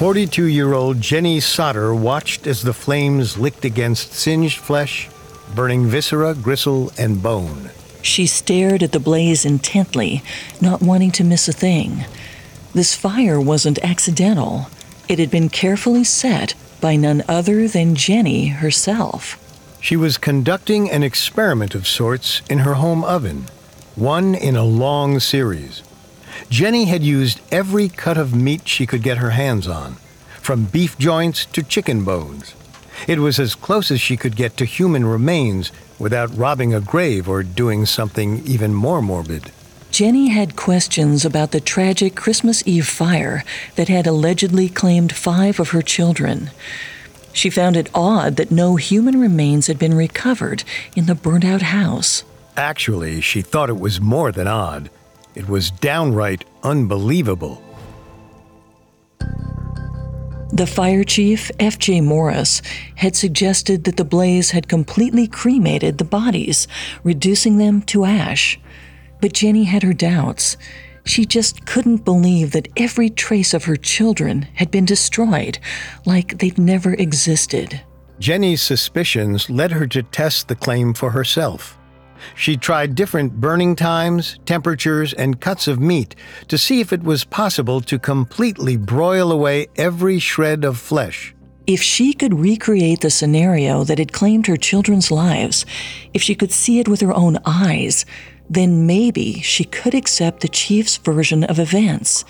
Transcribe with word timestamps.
42 0.00 0.46
year 0.46 0.72
old 0.72 0.98
Jenny 0.98 1.40
Sodder 1.40 1.94
watched 1.94 2.46
as 2.46 2.62
the 2.62 2.72
flames 2.72 3.36
licked 3.36 3.66
against 3.66 4.14
singed 4.14 4.56
flesh, 4.56 5.10
burning 5.54 5.88
viscera, 5.88 6.34
gristle, 6.34 6.90
and 6.96 7.22
bone. 7.22 7.68
She 8.00 8.26
stared 8.26 8.82
at 8.82 8.92
the 8.92 8.98
blaze 8.98 9.44
intently, 9.44 10.22
not 10.58 10.80
wanting 10.80 11.10
to 11.10 11.22
miss 11.22 11.48
a 11.48 11.52
thing. 11.52 12.06
This 12.72 12.94
fire 12.94 13.38
wasn't 13.38 13.78
accidental, 13.84 14.70
it 15.06 15.18
had 15.18 15.30
been 15.30 15.50
carefully 15.50 16.04
set 16.04 16.54
by 16.80 16.96
none 16.96 17.22
other 17.28 17.68
than 17.68 17.94
Jenny 17.94 18.46
herself. 18.46 19.36
She 19.82 19.96
was 19.98 20.16
conducting 20.16 20.90
an 20.90 21.02
experiment 21.02 21.74
of 21.74 21.86
sorts 21.86 22.40
in 22.48 22.60
her 22.60 22.76
home 22.76 23.04
oven, 23.04 23.48
one 23.96 24.34
in 24.34 24.56
a 24.56 24.64
long 24.64 25.20
series. 25.20 25.82
Jenny 26.48 26.86
had 26.86 27.02
used 27.02 27.40
every 27.50 27.88
cut 27.88 28.16
of 28.16 28.34
meat 28.34 28.66
she 28.66 28.86
could 28.86 29.02
get 29.02 29.18
her 29.18 29.30
hands 29.30 29.68
on, 29.68 29.94
from 30.40 30.64
beef 30.64 30.98
joints 30.98 31.44
to 31.46 31.62
chicken 31.62 32.04
bones. 32.04 32.54
It 33.06 33.18
was 33.18 33.38
as 33.38 33.54
close 33.54 33.90
as 33.90 34.00
she 34.00 34.16
could 34.16 34.36
get 34.36 34.56
to 34.56 34.64
human 34.64 35.06
remains 35.06 35.72
without 35.98 36.36
robbing 36.36 36.74
a 36.74 36.80
grave 36.80 37.28
or 37.28 37.42
doing 37.42 37.86
something 37.86 38.44
even 38.46 38.74
more 38.74 39.02
morbid. 39.02 39.52
Jenny 39.90 40.28
had 40.28 40.56
questions 40.56 41.24
about 41.24 41.50
the 41.50 41.60
tragic 41.60 42.14
Christmas 42.14 42.62
Eve 42.66 42.86
fire 42.86 43.44
that 43.74 43.88
had 43.88 44.06
allegedly 44.06 44.68
claimed 44.68 45.12
five 45.12 45.58
of 45.58 45.70
her 45.70 45.82
children. 45.82 46.50
She 47.32 47.50
found 47.50 47.76
it 47.76 47.90
odd 47.94 48.36
that 48.36 48.50
no 48.50 48.76
human 48.76 49.20
remains 49.20 49.66
had 49.66 49.78
been 49.78 49.94
recovered 49.94 50.64
in 50.96 51.06
the 51.06 51.14
burnt 51.14 51.44
out 51.44 51.62
house. 51.62 52.24
Actually, 52.56 53.20
she 53.20 53.42
thought 53.42 53.70
it 53.70 53.78
was 53.78 54.00
more 54.00 54.32
than 54.32 54.46
odd. 54.46 54.90
It 55.34 55.48
was 55.48 55.70
downright 55.70 56.44
unbelievable. 56.62 57.62
The 60.52 60.66
fire 60.66 61.04
chief, 61.04 61.50
F.J. 61.60 62.00
Morris, 62.00 62.60
had 62.96 63.14
suggested 63.14 63.84
that 63.84 63.96
the 63.96 64.04
blaze 64.04 64.50
had 64.50 64.68
completely 64.68 65.28
cremated 65.28 65.98
the 65.98 66.04
bodies, 66.04 66.66
reducing 67.04 67.58
them 67.58 67.82
to 67.82 68.04
ash. 68.04 68.58
But 69.20 69.32
Jenny 69.32 69.64
had 69.64 69.84
her 69.84 69.92
doubts. 69.92 70.56
She 71.04 71.24
just 71.24 71.66
couldn't 71.66 72.04
believe 72.04 72.50
that 72.50 72.68
every 72.76 73.10
trace 73.10 73.54
of 73.54 73.64
her 73.64 73.76
children 73.76 74.42
had 74.54 74.72
been 74.72 74.84
destroyed, 74.84 75.60
like 76.04 76.38
they'd 76.38 76.58
never 76.58 76.94
existed. 76.94 77.80
Jenny's 78.18 78.60
suspicions 78.60 79.48
led 79.48 79.70
her 79.70 79.86
to 79.86 80.02
test 80.02 80.48
the 80.48 80.56
claim 80.56 80.94
for 80.94 81.10
herself. 81.10 81.78
She 82.34 82.56
tried 82.56 82.94
different 82.94 83.40
burning 83.40 83.76
times, 83.76 84.38
temperatures, 84.46 85.12
and 85.12 85.40
cuts 85.40 85.68
of 85.68 85.80
meat 85.80 86.14
to 86.48 86.58
see 86.58 86.80
if 86.80 86.92
it 86.92 87.02
was 87.02 87.24
possible 87.24 87.80
to 87.82 87.98
completely 87.98 88.76
broil 88.76 89.32
away 89.32 89.68
every 89.76 90.18
shred 90.18 90.64
of 90.64 90.78
flesh. 90.78 91.34
If 91.66 91.82
she 91.82 92.12
could 92.12 92.40
recreate 92.40 93.00
the 93.00 93.10
scenario 93.10 93.84
that 93.84 93.98
had 93.98 94.12
claimed 94.12 94.46
her 94.46 94.56
children's 94.56 95.10
lives, 95.10 95.64
if 96.12 96.22
she 96.22 96.34
could 96.34 96.50
see 96.50 96.80
it 96.80 96.88
with 96.88 97.00
her 97.00 97.14
own 97.14 97.38
eyes, 97.44 98.04
then 98.48 98.86
maybe 98.86 99.40
she 99.40 99.64
could 99.64 99.94
accept 99.94 100.40
the 100.40 100.48
chief's 100.48 100.96
version 100.96 101.44
of 101.44 101.60
events. 101.60 102.24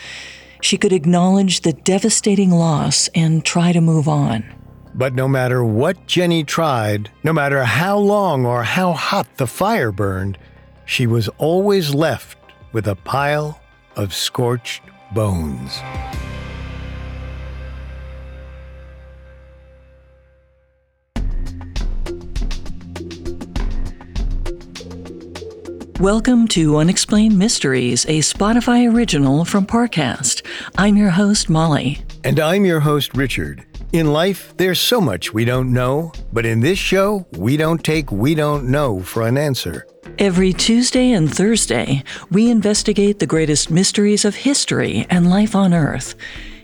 She 0.60 0.76
could 0.76 0.92
acknowledge 0.92 1.60
the 1.60 1.72
devastating 1.72 2.50
loss 2.50 3.08
and 3.14 3.42
try 3.44 3.72
to 3.72 3.80
move 3.80 4.08
on. 4.08 4.44
But 4.92 5.14
no 5.14 5.28
matter 5.28 5.64
what 5.64 6.06
Jenny 6.08 6.42
tried, 6.42 7.10
no 7.22 7.32
matter 7.32 7.62
how 7.62 7.96
long 7.96 8.44
or 8.44 8.64
how 8.64 8.92
hot 8.92 9.36
the 9.36 9.46
fire 9.46 9.92
burned, 9.92 10.36
she 10.84 11.06
was 11.06 11.28
always 11.38 11.94
left 11.94 12.36
with 12.72 12.88
a 12.88 12.96
pile 12.96 13.60
of 13.94 14.12
scorched 14.12 14.82
bones. 15.14 15.80
Welcome 26.00 26.48
to 26.48 26.78
Unexplained 26.78 27.38
Mysteries, 27.38 28.06
a 28.06 28.20
Spotify 28.20 28.92
original 28.92 29.44
from 29.44 29.66
Parcast. 29.66 30.44
I'm 30.76 30.96
your 30.96 31.10
host, 31.10 31.48
Molly. 31.48 32.02
And 32.24 32.40
I'm 32.40 32.64
your 32.64 32.80
host, 32.80 33.14
Richard. 33.14 33.64
In 33.92 34.12
life, 34.12 34.56
there's 34.56 34.78
so 34.78 35.00
much 35.00 35.34
we 35.34 35.44
don't 35.44 35.72
know, 35.72 36.12
but 36.32 36.46
in 36.46 36.60
this 36.60 36.78
show, 36.78 37.26
we 37.32 37.56
don't 37.56 37.82
take 37.82 38.12
we 38.12 38.36
don't 38.36 38.70
know 38.70 39.00
for 39.00 39.26
an 39.26 39.36
answer. 39.36 39.84
Every 40.16 40.52
Tuesday 40.52 41.10
and 41.10 41.32
Thursday, 41.32 42.04
we 42.30 42.50
investigate 42.50 43.18
the 43.18 43.26
greatest 43.26 43.68
mysteries 43.68 44.24
of 44.24 44.36
history 44.36 45.06
and 45.10 45.28
life 45.28 45.56
on 45.56 45.74
Earth. 45.74 46.14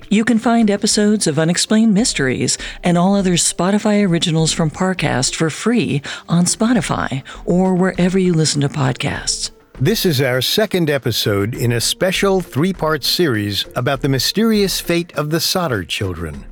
You 0.09 0.25
can 0.25 0.39
find 0.39 0.71
episodes 0.71 1.27
of 1.27 1.37
Unexplained 1.37 1.93
Mysteries 1.93 2.59
and 2.85 2.97
all 2.97 3.17
other 3.17 3.33
Spotify 3.33 4.09
originals 4.09 4.53
from 4.53 4.71
Parcast 4.71 5.35
for 5.35 5.51
free 5.51 6.03
on 6.29 6.45
Spotify 6.45 7.25
or 7.45 7.75
wherever 7.75 8.21
you 8.21 8.35
listen 8.35 8.61
to 8.61 8.69
podcasts. 8.69 9.51
This 9.81 10.07
is 10.07 10.21
our 10.21 10.41
second 10.41 10.89
episode 10.89 11.57
in 11.57 11.73
a 11.73 11.81
special 11.81 12.41
three 12.41 12.73
part 12.73 13.03
series 13.03 13.67
about 13.75 14.01
the 14.01 14.09
mysterious 14.09 14.81
fate 14.81 15.13
of 15.17 15.31
the 15.31 15.41
Sodder 15.41 15.83
children. 15.83 16.47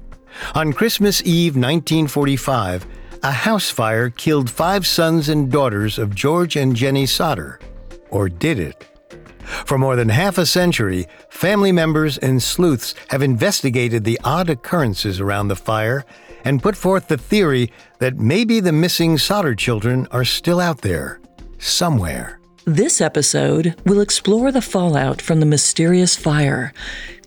On 0.54 0.72
Christmas 0.72 1.22
Eve 1.24 1.54
1945, 1.54 2.86
a 3.22 3.30
house 3.30 3.70
fire 3.70 4.10
killed 4.10 4.50
five 4.50 4.86
sons 4.86 5.28
and 5.28 5.50
daughters 5.50 5.98
of 5.98 6.14
George 6.14 6.56
and 6.56 6.76
Jenny 6.76 7.06
Sodder. 7.06 7.58
Or 8.10 8.28
did 8.28 8.58
it? 8.58 8.86
For 9.66 9.78
more 9.78 9.96
than 9.96 10.08
half 10.08 10.38
a 10.38 10.46
century, 10.46 11.06
family 11.28 11.72
members 11.72 12.18
and 12.18 12.42
sleuths 12.42 12.94
have 13.08 13.22
investigated 13.22 14.04
the 14.04 14.20
odd 14.24 14.50
occurrences 14.50 15.20
around 15.20 15.48
the 15.48 15.56
fire 15.56 16.04
and 16.44 16.62
put 16.62 16.76
forth 16.76 17.08
the 17.08 17.18
theory 17.18 17.70
that 17.98 18.18
maybe 18.18 18.60
the 18.60 18.72
missing 18.72 19.18
Sodder 19.18 19.54
children 19.54 20.06
are 20.10 20.24
still 20.24 20.60
out 20.60 20.82
there, 20.82 21.20
somewhere. 21.58 22.40
This 22.66 23.00
episode 23.00 23.74
will 23.84 24.00
explore 24.00 24.50
the 24.50 24.62
fallout 24.62 25.20
from 25.20 25.40
the 25.40 25.46
mysterious 25.46 26.16
fire. 26.16 26.72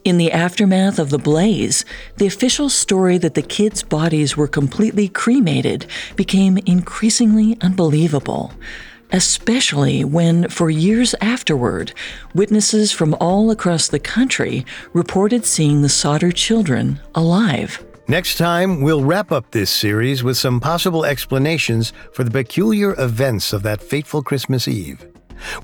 In 0.08 0.18
the 0.18 0.32
aftermath 0.32 1.00
of 1.00 1.10
the 1.10 1.18
blaze, 1.18 1.84
the 2.16 2.28
official 2.28 2.70
story 2.70 3.18
that 3.18 3.34
the 3.34 3.42
kids' 3.42 3.84
bodies 3.84 4.38
were 4.38 4.48
completely 4.48 5.10
cremated 5.10 5.86
became 6.16 6.58
increasingly 6.60 7.58
unbelievable 7.60 8.54
especially 9.12 10.06
when, 10.06 10.48
for 10.48 10.70
years 10.70 11.14
afterward, 11.20 11.94
witnesses 12.34 12.94
from 12.94 13.16
all 13.22 13.52
across 13.52 13.90
the 13.90 14.00
country 14.00 14.66
reported 14.94 15.46
seeing 15.46 15.82
the 15.82 15.90
Sodder 15.90 16.32
children 16.32 17.00
alive. 17.16 17.84
Next 18.08 18.38
time, 18.38 18.82
we'll 18.82 19.04
wrap 19.04 19.34
up 19.34 19.52
this 19.52 19.70
series 19.70 20.24
with 20.24 20.38
some 20.38 20.62
possible 20.62 21.04
explanations 21.04 21.92
for 22.14 22.24
the 22.24 22.32
peculiar 22.32 22.96
events 22.98 23.52
of 23.52 23.64
that 23.64 23.82
fateful 23.82 24.24
Christmas 24.24 24.70
Eve. 24.70 25.06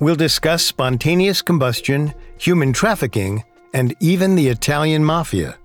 We'll 0.00 0.16
discuss 0.16 0.64
spontaneous 0.64 1.42
combustion, 1.42 2.14
human 2.38 2.72
trafficking, 2.72 3.44
and 3.74 3.94
even 4.00 4.36
the 4.36 4.48
Italian 4.48 5.04
mafia. 5.04 5.58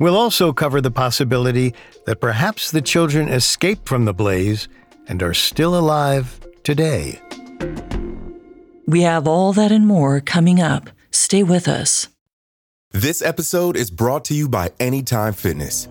We'll 0.00 0.16
also 0.16 0.52
cover 0.52 0.80
the 0.80 0.90
possibility 0.90 1.74
that 2.06 2.20
perhaps 2.20 2.70
the 2.70 2.82
children 2.82 3.28
escaped 3.28 3.88
from 3.88 4.04
the 4.04 4.14
blaze 4.14 4.68
and 5.06 5.22
are 5.22 5.34
still 5.34 5.78
alive 5.78 6.40
today. 6.64 7.20
We 8.86 9.02
have 9.02 9.28
all 9.28 9.52
that 9.52 9.70
and 9.70 9.86
more 9.86 10.20
coming 10.20 10.60
up. 10.60 10.90
Stay 11.12 11.42
with 11.42 11.68
us. 11.68 12.08
This 12.92 13.22
episode 13.22 13.76
is 13.76 13.90
brought 13.90 14.24
to 14.26 14.34
you 14.34 14.48
by 14.48 14.72
Anytime 14.80 15.32
Fitness. 15.32 15.86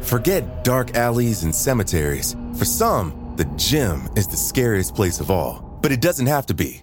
Forget 0.00 0.64
dark 0.64 0.96
alleys 0.96 1.42
and 1.42 1.54
cemeteries. 1.54 2.34
For 2.56 2.64
some, 2.64 3.34
the 3.36 3.44
gym 3.56 4.08
is 4.16 4.26
the 4.26 4.36
scariest 4.36 4.94
place 4.94 5.20
of 5.20 5.30
all, 5.30 5.78
but 5.82 5.92
it 5.92 6.00
doesn't 6.00 6.26
have 6.26 6.46
to 6.46 6.54
be. 6.54 6.82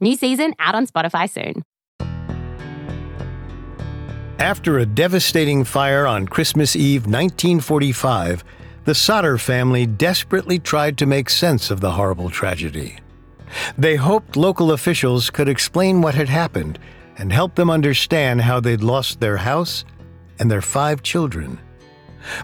New 0.00 0.16
season 0.16 0.54
out 0.58 0.74
on 0.74 0.86
Spotify 0.86 1.28
soon. 1.28 1.62
After 4.38 4.78
a 4.78 4.86
devastating 4.86 5.64
fire 5.64 6.06
on 6.06 6.26
Christmas 6.26 6.74
Eve 6.74 7.02
1945, 7.02 8.42
the 8.84 8.94
Sodder 8.94 9.36
family 9.36 9.86
desperately 9.86 10.58
tried 10.58 10.96
to 10.98 11.06
make 11.06 11.28
sense 11.28 11.70
of 11.70 11.80
the 11.80 11.90
horrible 11.90 12.30
tragedy. 12.30 12.98
They 13.76 13.96
hoped 13.96 14.36
local 14.36 14.72
officials 14.72 15.28
could 15.28 15.48
explain 15.48 16.00
what 16.00 16.14
had 16.14 16.30
happened 16.30 16.78
and 17.18 17.30
help 17.30 17.54
them 17.54 17.68
understand 17.68 18.40
how 18.40 18.60
they'd 18.60 18.82
lost 18.82 19.20
their 19.20 19.36
house 19.36 19.84
and 20.38 20.50
their 20.50 20.62
five 20.62 21.02
children. 21.02 21.58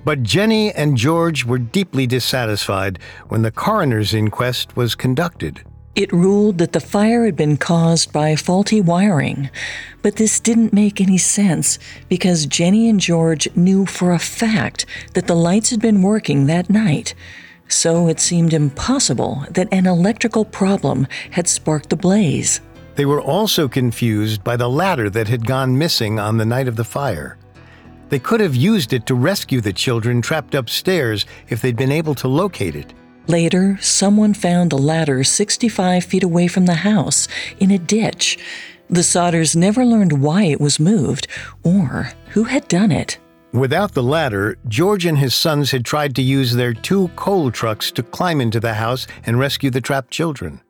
But 0.04 0.22
Jenny 0.22 0.72
and 0.72 0.96
George 0.96 1.44
were 1.46 1.58
deeply 1.58 2.06
dissatisfied 2.06 2.98
when 3.28 3.40
the 3.40 3.50
coroner's 3.50 4.12
inquest 4.12 4.76
was 4.76 4.94
conducted. 4.94 5.64
It 5.96 6.12
ruled 6.12 6.58
that 6.58 6.74
the 6.74 6.80
fire 6.80 7.24
had 7.24 7.36
been 7.36 7.56
caused 7.56 8.12
by 8.12 8.36
faulty 8.36 8.82
wiring, 8.82 9.48
but 10.02 10.16
this 10.16 10.38
didn't 10.40 10.74
make 10.74 11.00
any 11.00 11.16
sense 11.16 11.78
because 12.10 12.44
Jenny 12.44 12.90
and 12.90 13.00
George 13.00 13.48
knew 13.56 13.86
for 13.86 14.12
a 14.12 14.18
fact 14.18 14.84
that 15.14 15.26
the 15.26 15.34
lights 15.34 15.70
had 15.70 15.80
been 15.80 16.02
working 16.02 16.46
that 16.46 16.68
night. 16.68 17.14
So 17.68 18.08
it 18.08 18.20
seemed 18.20 18.52
impossible 18.52 19.46
that 19.50 19.72
an 19.72 19.86
electrical 19.86 20.44
problem 20.44 21.06
had 21.30 21.48
sparked 21.48 21.88
the 21.88 21.96
blaze. 21.96 22.60
They 22.96 23.06
were 23.06 23.22
also 23.22 23.66
confused 23.66 24.44
by 24.44 24.58
the 24.58 24.68
ladder 24.68 25.08
that 25.08 25.28
had 25.28 25.46
gone 25.46 25.78
missing 25.78 26.18
on 26.20 26.36
the 26.36 26.44
night 26.44 26.68
of 26.68 26.76
the 26.76 26.84
fire. 26.84 27.38
They 28.10 28.18
could 28.18 28.40
have 28.40 28.54
used 28.54 28.92
it 28.92 29.06
to 29.06 29.14
rescue 29.14 29.62
the 29.62 29.72
children 29.72 30.20
trapped 30.20 30.54
upstairs 30.54 31.24
if 31.48 31.62
they'd 31.62 31.74
been 31.74 31.90
able 31.90 32.14
to 32.16 32.28
locate 32.28 32.76
it. 32.76 32.92
Later, 33.28 33.76
someone 33.80 34.34
found 34.34 34.72
a 34.72 34.76
ladder 34.76 35.24
65 35.24 36.04
feet 36.04 36.22
away 36.22 36.46
from 36.46 36.66
the 36.66 36.74
house 36.74 37.26
in 37.58 37.72
a 37.72 37.78
ditch. 37.78 38.38
The 38.88 39.00
Sodders 39.00 39.56
never 39.56 39.84
learned 39.84 40.22
why 40.22 40.44
it 40.44 40.60
was 40.60 40.78
moved 40.78 41.26
or 41.64 42.12
who 42.28 42.44
had 42.44 42.68
done 42.68 42.92
it. 42.92 43.18
Without 43.52 43.94
the 43.94 44.02
ladder, 44.02 44.58
George 44.68 45.06
and 45.06 45.18
his 45.18 45.34
sons 45.34 45.72
had 45.72 45.84
tried 45.84 46.14
to 46.16 46.22
use 46.22 46.54
their 46.54 46.72
two 46.72 47.08
coal 47.16 47.50
trucks 47.50 47.90
to 47.92 48.02
climb 48.02 48.40
into 48.40 48.60
the 48.60 48.74
house 48.74 49.08
and 49.24 49.40
rescue 49.40 49.70
the 49.70 49.80
trapped 49.80 50.10
children. 50.10 50.60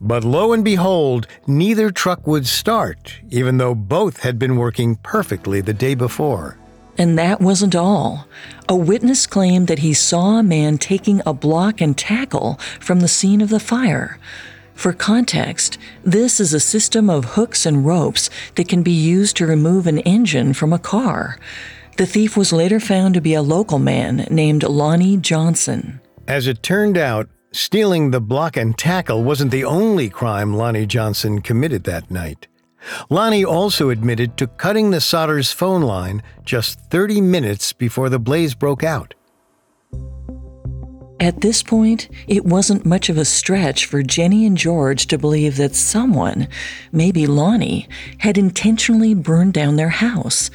But 0.00 0.22
lo 0.22 0.52
and 0.52 0.62
behold, 0.62 1.26
neither 1.46 1.90
truck 1.90 2.26
would 2.26 2.46
start, 2.46 3.20
even 3.30 3.56
though 3.56 3.74
both 3.74 4.18
had 4.18 4.38
been 4.38 4.56
working 4.56 4.96
perfectly 4.96 5.60
the 5.60 5.72
day 5.72 5.94
before. 5.94 6.58
And 6.98 7.18
that 7.18 7.40
wasn't 7.40 7.74
all. 7.74 8.26
A 8.68 8.76
witness 8.76 9.26
claimed 9.26 9.68
that 9.68 9.80
he 9.80 9.94
saw 9.94 10.38
a 10.38 10.42
man 10.42 10.78
taking 10.78 11.20
a 11.24 11.32
block 11.32 11.80
and 11.80 11.96
tackle 11.96 12.58
from 12.80 13.00
the 13.00 13.08
scene 13.08 13.40
of 13.40 13.50
the 13.50 13.60
fire. 13.60 14.18
For 14.74 14.92
context, 14.92 15.78
this 16.04 16.38
is 16.38 16.52
a 16.52 16.60
system 16.60 17.08
of 17.08 17.24
hooks 17.24 17.64
and 17.64 17.86
ropes 17.86 18.28
that 18.56 18.68
can 18.68 18.82
be 18.82 18.92
used 18.92 19.36
to 19.36 19.46
remove 19.46 19.86
an 19.86 20.00
engine 20.00 20.52
from 20.52 20.72
a 20.72 20.78
car. 20.78 21.38
The 21.96 22.06
thief 22.06 22.36
was 22.36 22.52
later 22.52 22.78
found 22.78 23.14
to 23.14 23.22
be 23.22 23.32
a 23.32 23.40
local 23.40 23.78
man 23.78 24.26
named 24.30 24.62
Lonnie 24.62 25.16
Johnson. 25.16 26.00
As 26.28 26.46
it 26.46 26.62
turned 26.62 26.98
out, 26.98 27.28
stealing 27.52 28.10
the 28.10 28.20
block 28.20 28.56
and 28.56 28.76
tackle 28.76 29.24
wasn't 29.24 29.50
the 29.50 29.64
only 29.64 30.10
crime 30.10 30.54
Lonnie 30.54 30.84
Johnson 30.84 31.40
committed 31.40 31.84
that 31.84 32.10
night. 32.10 32.46
Lonnie 33.10 33.44
also 33.44 33.90
admitted 33.90 34.36
to 34.36 34.46
cutting 34.46 34.90
the 34.90 34.98
Sodders 34.98 35.52
phone 35.52 35.82
line 35.82 36.22
just 36.44 36.80
30 36.90 37.20
minutes 37.20 37.72
before 37.72 38.08
the 38.08 38.18
blaze 38.18 38.54
broke 38.54 38.84
out. 38.84 39.14
At 41.18 41.40
this 41.40 41.62
point, 41.62 42.08
it 42.28 42.44
wasn't 42.44 42.84
much 42.84 43.08
of 43.08 43.16
a 43.16 43.24
stretch 43.24 43.86
for 43.86 44.02
Jenny 44.02 44.44
and 44.44 44.56
George 44.56 45.06
to 45.06 45.16
believe 45.16 45.56
that 45.56 45.74
someone, 45.74 46.46
maybe 46.92 47.26
Lonnie, 47.26 47.88
had 48.18 48.36
intentionally 48.36 49.14
burned 49.14 49.54
down 49.54 49.76
their 49.76 49.88
house. 49.88 50.50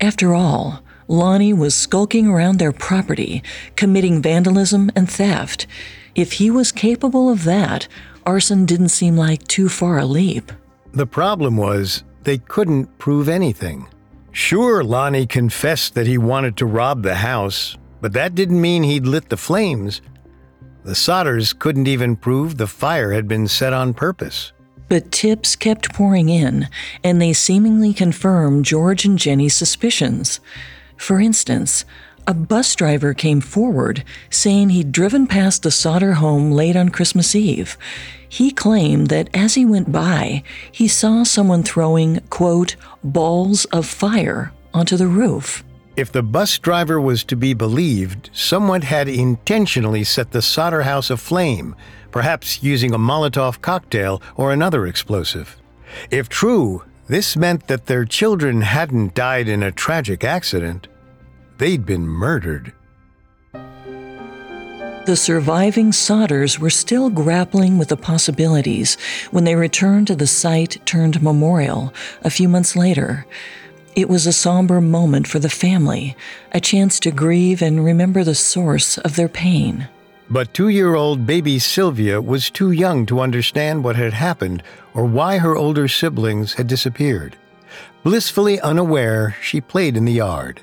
After 0.00 0.34
all, 0.34 0.82
Lonnie 1.08 1.54
was 1.54 1.74
skulking 1.74 2.28
around 2.28 2.58
their 2.58 2.72
property, 2.72 3.42
committing 3.76 4.20
vandalism 4.20 4.90
and 4.94 5.10
theft. 5.10 5.66
If 6.14 6.34
he 6.34 6.50
was 6.50 6.70
capable 6.70 7.30
of 7.30 7.44
that, 7.44 7.88
arson 8.26 8.66
didn't 8.66 8.90
seem 8.90 9.16
like 9.16 9.48
too 9.48 9.70
far 9.70 9.98
a 9.98 10.04
leap. 10.06 10.52
The 10.94 11.06
problem 11.06 11.56
was 11.56 12.04
they 12.22 12.38
couldn't 12.38 12.98
prove 12.98 13.28
anything. 13.28 13.88
Sure, 14.30 14.84
Lonnie 14.84 15.26
confessed 15.26 15.94
that 15.94 16.06
he 16.06 16.18
wanted 16.18 16.56
to 16.56 16.66
rob 16.66 17.02
the 17.02 17.16
house, 17.16 17.76
but 18.00 18.12
that 18.12 18.34
didn't 18.34 18.60
mean 18.60 18.84
he'd 18.84 19.06
lit 19.06 19.28
the 19.28 19.36
flames. 19.36 20.00
The 20.84 20.92
Sodders 20.92 21.58
couldn't 21.58 21.88
even 21.88 22.14
prove 22.14 22.58
the 22.58 22.66
fire 22.68 23.12
had 23.12 23.26
been 23.26 23.48
set 23.48 23.72
on 23.72 23.94
purpose. 23.94 24.52
But 24.88 25.10
tips 25.10 25.56
kept 25.56 25.92
pouring 25.92 26.28
in, 26.28 26.68
and 27.02 27.20
they 27.20 27.32
seemingly 27.32 27.92
confirmed 27.92 28.64
George 28.64 29.04
and 29.04 29.18
Jenny's 29.18 29.54
suspicions. 29.54 30.38
For 30.96 31.20
instance, 31.20 31.84
a 32.26 32.34
bus 32.34 32.74
driver 32.74 33.14
came 33.14 33.40
forward 33.40 34.04
saying 34.30 34.70
he'd 34.70 34.92
driven 34.92 35.26
past 35.26 35.62
the 35.62 35.70
Sodder 35.70 36.14
home 36.14 36.52
late 36.52 36.76
on 36.76 36.88
Christmas 36.88 37.34
Eve. 37.34 37.76
He 38.28 38.50
claimed 38.50 39.08
that 39.08 39.28
as 39.34 39.54
he 39.54 39.64
went 39.64 39.92
by, 39.92 40.42
he 40.72 40.88
saw 40.88 41.22
someone 41.22 41.62
throwing, 41.62 42.20
quote, 42.30 42.76
balls 43.02 43.64
of 43.66 43.86
fire 43.86 44.52
onto 44.72 44.96
the 44.96 45.06
roof. 45.06 45.62
If 45.96 46.10
the 46.10 46.22
bus 46.22 46.58
driver 46.58 47.00
was 47.00 47.22
to 47.24 47.36
be 47.36 47.54
believed, 47.54 48.30
someone 48.32 48.82
had 48.82 49.08
intentionally 49.08 50.02
set 50.02 50.32
the 50.32 50.42
Sodder 50.42 50.82
house 50.82 51.10
aflame, 51.10 51.76
perhaps 52.10 52.62
using 52.62 52.92
a 52.92 52.98
Molotov 52.98 53.60
cocktail 53.60 54.20
or 54.36 54.52
another 54.52 54.86
explosive. 54.86 55.56
If 56.10 56.28
true, 56.28 56.82
this 57.06 57.36
meant 57.36 57.68
that 57.68 57.86
their 57.86 58.04
children 58.04 58.62
hadn't 58.62 59.14
died 59.14 59.46
in 59.48 59.62
a 59.62 59.70
tragic 59.70 60.24
accident. 60.24 60.88
They'd 61.64 61.86
been 61.86 62.06
murdered. 62.06 62.74
The 65.06 65.16
surviving 65.16 65.92
Sodders 65.92 66.58
were 66.58 66.68
still 66.68 67.08
grappling 67.08 67.78
with 67.78 67.88
the 67.88 67.96
possibilities 67.96 68.98
when 69.30 69.44
they 69.44 69.54
returned 69.54 70.08
to 70.08 70.14
the 70.14 70.26
site 70.26 70.84
turned 70.84 71.22
memorial 71.22 71.94
a 72.20 72.28
few 72.28 72.50
months 72.50 72.76
later. 72.76 73.24
It 73.96 74.10
was 74.10 74.26
a 74.26 74.32
somber 74.34 74.82
moment 74.82 75.26
for 75.26 75.38
the 75.38 75.48
family, 75.48 76.14
a 76.52 76.60
chance 76.60 77.00
to 77.00 77.10
grieve 77.10 77.62
and 77.62 77.82
remember 77.82 78.24
the 78.24 78.34
source 78.34 78.98
of 78.98 79.16
their 79.16 79.30
pain. 79.30 79.88
But 80.28 80.52
two 80.52 80.68
year 80.68 80.94
old 80.94 81.26
baby 81.26 81.58
Sylvia 81.58 82.20
was 82.20 82.50
too 82.50 82.72
young 82.72 83.06
to 83.06 83.20
understand 83.20 83.84
what 83.84 83.96
had 83.96 84.12
happened 84.12 84.62
or 84.92 85.06
why 85.06 85.38
her 85.38 85.56
older 85.56 85.88
siblings 85.88 86.52
had 86.52 86.66
disappeared. 86.66 87.38
Blissfully 88.02 88.60
unaware, 88.60 89.34
she 89.40 89.62
played 89.62 89.96
in 89.96 90.04
the 90.04 90.12
yard 90.12 90.60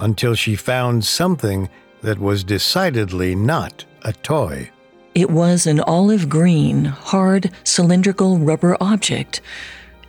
until 0.00 0.34
she 0.34 0.56
found 0.56 1.04
something 1.04 1.68
that 2.02 2.18
was 2.18 2.44
decidedly 2.44 3.34
not 3.34 3.84
a 4.02 4.12
toy. 4.12 4.70
It 5.14 5.30
was 5.30 5.66
an 5.66 5.80
olive 5.80 6.28
green, 6.28 6.84
hard, 6.84 7.50
cylindrical 7.64 8.38
rubber 8.38 8.76
object. 8.80 9.40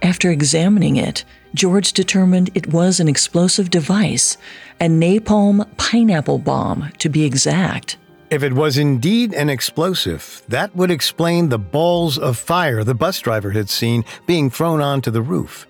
After 0.01 0.29
examining 0.29 0.95
it, 0.95 1.25
George 1.53 1.93
determined 1.93 2.50
it 2.53 2.67
was 2.67 3.00
an 3.00 3.07
explosive 3.07 3.69
device, 3.69 4.38
a 4.79 4.86
napalm 4.86 5.67
pineapple 5.77 6.39
bomb 6.39 6.91
to 7.00 7.10
be 7.10 7.25
exact. 7.25 7.98
If 8.29 8.43
it 8.43 8.53
was 8.53 8.77
indeed 8.77 9.33
an 9.33 9.50
explosive, 9.50 10.41
that 10.48 10.74
would 10.74 10.89
explain 10.89 11.50
the 11.50 11.60
balls 11.60 12.17
of 12.17 12.38
fire 12.38 12.83
the 12.83 12.95
bus 12.95 13.19
driver 13.19 13.51
had 13.51 13.69
seen 13.69 14.05
being 14.25 14.50
thrown 14.50 14.81
onto 14.81 15.12
the 15.12 15.21
roof. 15.21 15.67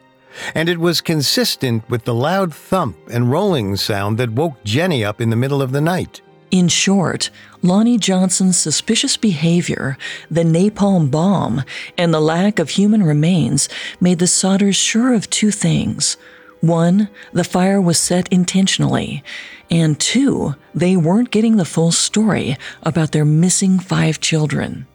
And 0.56 0.70
it 0.70 0.80
was 0.80 1.02
consistent 1.02 1.90
with 1.90 2.06
the 2.06 2.14
loud 2.14 2.54
thump 2.54 2.98
and 3.12 3.32
rolling 3.32 3.76
sound 3.76 4.18
that 4.18 4.32
woke 4.32 4.64
Jenny 4.64 5.04
up 5.04 5.22
in 5.22 5.30
the 5.30 5.36
middle 5.36 5.62
of 5.62 5.72
the 5.72 5.82
night. 5.82 6.22
In 6.52 6.68
short, 6.68 7.30
Lonnie 7.62 7.98
Johnson's 7.98 8.58
suspicious 8.58 9.16
behavior, 9.16 9.98
the 10.30 10.44
napalm 10.44 11.10
bomb, 11.10 11.64
and 11.98 12.14
the 12.14 12.20
lack 12.20 12.60
of 12.60 12.72
human 12.72 13.04
remains 13.04 13.70
made 14.02 14.20
the 14.20 14.26
Sodders 14.26 14.76
sure 14.76 15.14
of 15.14 15.30
two 15.30 15.52
things. 15.52 16.18
One, 16.60 17.10
the 17.32 17.46
fire 17.46 17.82
was 17.82 17.98
set 17.98 18.28
intentionally, 18.28 19.24
and 19.70 19.98
two, 19.98 20.56
they 20.76 20.98
weren't 20.98 21.32
getting 21.32 21.56
the 21.56 21.66
full 21.66 21.94
story 21.94 22.58
about 22.84 23.14
their 23.14 23.26
missing 23.26 23.80
five 23.80 24.20
children. 24.20 24.86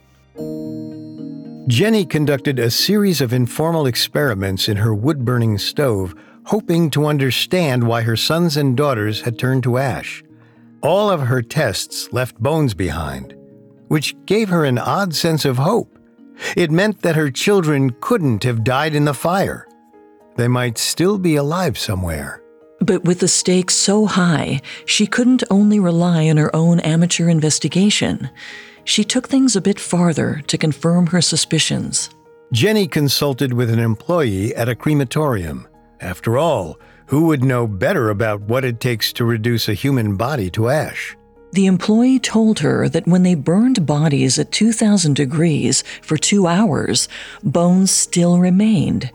Jenny 1.68 2.04
conducted 2.04 2.60
a 2.60 2.70
series 2.70 3.20
of 3.20 3.32
informal 3.32 3.86
experiments 3.86 4.68
in 4.68 4.76
her 4.76 4.94
wood 4.94 5.24
burning 5.24 5.58
stove, 5.58 6.14
hoping 6.44 6.90
to 6.90 7.06
understand 7.06 7.82
why 7.82 8.02
her 8.02 8.14
sons 8.14 8.56
and 8.56 8.76
daughters 8.76 9.22
had 9.22 9.36
turned 9.36 9.64
to 9.64 9.76
ash. 9.76 10.22
All 10.80 11.10
of 11.10 11.22
her 11.22 11.42
tests 11.42 12.12
left 12.12 12.40
bones 12.40 12.72
behind, 12.72 13.34
which 13.88 14.14
gave 14.26 14.48
her 14.48 14.64
an 14.64 14.78
odd 14.78 15.12
sense 15.12 15.44
of 15.44 15.58
hope. 15.58 15.98
It 16.56 16.70
meant 16.70 17.02
that 17.02 17.16
her 17.16 17.32
children 17.32 17.96
couldn't 18.00 18.44
have 18.44 18.62
died 18.62 18.94
in 18.94 19.04
the 19.04 19.14
fire. 19.14 19.66
They 20.36 20.46
might 20.46 20.78
still 20.78 21.18
be 21.18 21.34
alive 21.34 21.76
somewhere. 21.76 22.42
But 22.78 23.04
with 23.04 23.18
the 23.18 23.28
stakes 23.28 23.74
so 23.74 24.06
high, 24.06 24.60
she 24.84 25.08
couldn't 25.08 25.42
only 25.50 25.80
rely 25.80 26.28
on 26.28 26.36
her 26.36 26.54
own 26.54 26.78
amateur 26.80 27.28
investigation. 27.28 28.30
She 28.86 29.04
took 29.04 29.28
things 29.28 29.54
a 29.54 29.60
bit 29.60 29.78
farther 29.78 30.42
to 30.46 30.56
confirm 30.56 31.08
her 31.08 31.20
suspicions. 31.20 32.08
Jenny 32.52 32.86
consulted 32.86 33.52
with 33.52 33.68
an 33.68 33.80
employee 33.80 34.54
at 34.54 34.68
a 34.68 34.74
crematorium. 34.74 35.68
After 36.00 36.38
all, 36.38 36.78
Who 37.08 37.26
would 37.26 37.44
know 37.44 37.68
better 37.68 38.10
about 38.10 38.40
what 38.42 38.64
it 38.64 38.80
takes 38.80 39.12
to 39.12 39.24
reduce 39.24 39.68
a 39.68 39.74
human 39.74 40.16
body 40.16 40.50
to 40.50 40.68
ash? 40.68 41.16
The 41.52 41.66
employee 41.66 42.18
told 42.18 42.58
her 42.58 42.88
that 42.88 43.06
when 43.06 43.22
they 43.22 43.36
burned 43.36 43.86
bodies 43.86 44.40
at 44.40 44.50
2,000 44.50 45.14
degrees 45.14 45.84
for 46.02 46.16
two 46.16 46.48
hours, 46.48 47.08
bones 47.44 47.92
still 47.92 48.40
remained. 48.40 49.12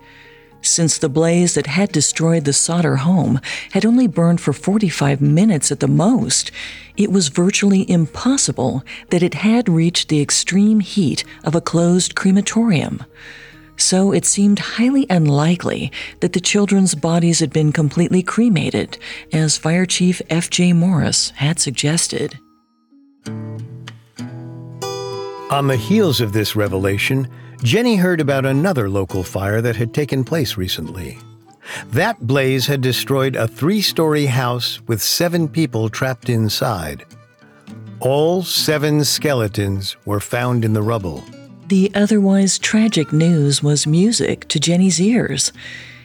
Since 0.62 0.98
the 0.98 1.10
blaze 1.10 1.56
that 1.56 1.68
had 1.68 1.92
destroyed 1.92 2.46
the 2.46 2.54
Sodder 2.54 2.98
home 2.98 3.40
had 3.72 3.86
only 3.86 4.08
burned 4.08 4.42
for 4.42 4.54
45 4.54 5.20
minutes 5.22 5.72
at 5.72 5.80
the 5.80 5.88
most, 5.88 6.52
it 6.96 7.12
was 7.12 7.30
virtually 7.30 7.90
impossible 7.90 8.84
that 9.10 9.24
it 9.24 9.34
had 9.34 9.68
reached 9.68 10.10
the 10.10 10.22
extreme 10.22 10.80
heat 10.80 11.24
of 11.44 11.56
a 11.56 11.62
closed 11.62 12.16
crematorium 12.16 13.04
so 13.82 14.12
it 14.12 14.26
seemed 14.26 14.60
highly 14.60 15.08
unlikely 15.10 15.92
that 16.20 16.34
the 16.34 16.40
children's 16.40 16.96
bodies 16.96 17.40
had 17.40 17.52
been 17.52 17.72
completely 17.72 18.22
cremated, 18.22 18.98
as 19.34 19.58
Fire 19.58 19.86
Chief 19.86 20.22
F.J. 20.30 20.74
Morris 20.74 21.32
had 21.32 21.60
suggested. 21.60 22.38
On 25.52 25.68
the 25.68 25.76
heels 25.76 26.22
of 26.22 26.32
this 26.32 26.56
revelation, 26.56 27.28
Jenny 27.62 27.98
heard 27.98 28.22
about 28.22 28.46
another 28.46 28.90
local 28.90 29.22
fire 29.22 29.60
that 29.60 29.76
had 29.76 29.94
taken 29.94 30.24
place 30.24 30.56
recently. 30.56 31.18
That 31.88 32.22
blaze 32.22 32.68
had 32.68 32.80
destroyed 32.80 33.36
a 33.36 33.50
three 33.50 33.82
story 33.82 34.28
house 34.28 34.80
with 34.88 35.04
seven 35.04 35.50
people 35.50 35.90
trapped 35.90 36.30
inside. 36.30 37.04
All 38.00 38.44
seven 38.44 39.04
skeletons 39.04 39.98
were 40.06 40.22
found 40.22 40.64
in 40.64 40.72
the 40.72 40.82
rubble. 40.82 41.22
The 41.68 41.92
otherwise 41.94 42.58
tragic 42.58 43.12
news 43.12 43.62
was 43.62 43.86
music 43.86 44.48
to 44.48 44.60
Jenny's 44.60 45.02
ears. 45.02 45.52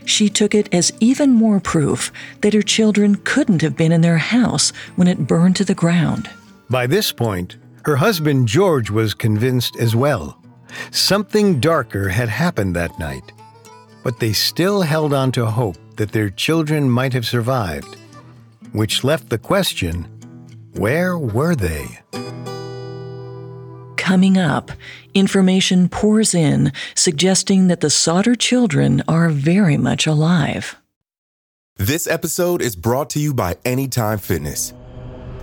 She 0.05 0.29
took 0.29 0.57
it 0.57 0.69
as 0.75 0.93
even 0.99 1.31
more 1.31 1.61
proof 1.61 2.12
that 2.41 2.53
her 2.53 2.62
children 2.62 3.15
couldn't 3.23 3.62
have 3.62 3.76
been 3.76 3.93
in 3.93 4.00
their 4.00 4.19
house 4.19 4.73
when 4.97 5.07
it 5.07 5.29
burned 5.29 5.55
to 5.57 5.65
the 5.65 5.73
ground. 5.73 6.29
By 6.69 6.88
this 6.88 7.12
point, 7.12 7.59
her 7.87 7.95
husband 7.95 8.49
George 8.49 8.90
was 8.90 9.14
convinced 9.14 9.76
as 9.76 9.95
well. 9.95 10.43
Something 10.90 11.61
darker 11.61 12.09
had 12.09 12.28
happened 12.28 12.75
that 12.75 12.99
night. 12.99 13.31
But 14.02 14.19
they 14.19 14.33
still 14.33 14.83
held 14.83 15.14
on 15.14 15.31
to 15.33 15.47
hope 15.47 15.76
that 15.95 16.11
their 16.11 16.28
children 16.28 16.90
might 16.90 17.12
have 17.12 17.25
survived, 17.25 17.97
which 18.73 19.05
left 19.05 19.28
the 19.28 19.38
question 19.38 20.09
where 20.75 21.16
were 21.16 21.55
they? 21.55 21.87
Coming 23.97 24.37
up, 24.37 24.73
information 25.14 25.88
pours 25.88 26.35
in 26.35 26.73
suggesting 26.97 27.69
that 27.69 27.83
the 27.83 27.90
Sodder 27.90 28.35
children 28.35 29.00
are 29.07 29.28
very 29.28 29.76
much 29.76 30.09
alive. 30.09 30.76
This 31.76 32.09
episode 32.09 32.62
is 32.62 32.75
brought 32.75 33.11
to 33.11 33.21
you 33.21 33.33
by 33.33 33.57
Anytime 33.64 34.19
Fitness. 34.19 34.75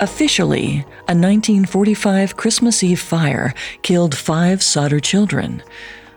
Officially, 0.00 0.84
a 1.08 1.14
1945 1.14 2.36
Christmas 2.36 2.84
Eve 2.84 3.00
fire 3.00 3.52
killed 3.82 4.16
five 4.16 4.62
Sodder 4.62 5.00
children. 5.00 5.60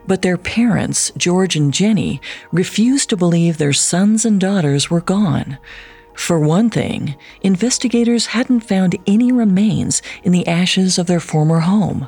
But 0.06 0.22
their 0.22 0.38
parents, 0.38 1.12
George 1.18 1.56
and 1.56 1.74
Jenny, 1.74 2.22
refused 2.52 3.10
to 3.10 3.18
believe 3.18 3.58
their 3.58 3.74
sons 3.74 4.24
and 4.24 4.40
daughters 4.40 4.92
were 4.92 5.02
gone. 5.02 5.58
For 6.14 6.40
one 6.40 6.70
thing, 6.70 7.16
investigators 7.42 8.28
hadn't 8.28 8.60
found 8.60 8.98
any 9.08 9.32
remains 9.32 10.04
in 10.24 10.32
the 10.32 10.48
ashes 10.48 11.00
of 11.00 11.08
their 11.08 11.20
former 11.20 11.62
home. 11.62 12.08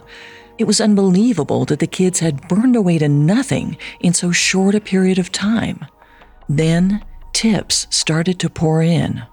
It 0.60 0.66
was 0.66 0.80
unbelievable 0.80 1.66
that 1.66 1.80
the 1.80 1.88
kids 1.88 2.20
had 2.20 2.48
burned 2.48 2.76
away 2.76 3.00
to 3.00 3.10
nothing 3.10 3.78
in 4.00 4.14
so 4.14 4.32
short 4.32 4.76
a 4.76 4.80
period 4.80 5.18
of 5.18 5.32
time. 5.32 5.86
Then, 6.48 7.04
tips 7.32 7.88
started 7.90 8.38
to 8.40 8.50
pour 8.50 8.84
in. 8.84 9.24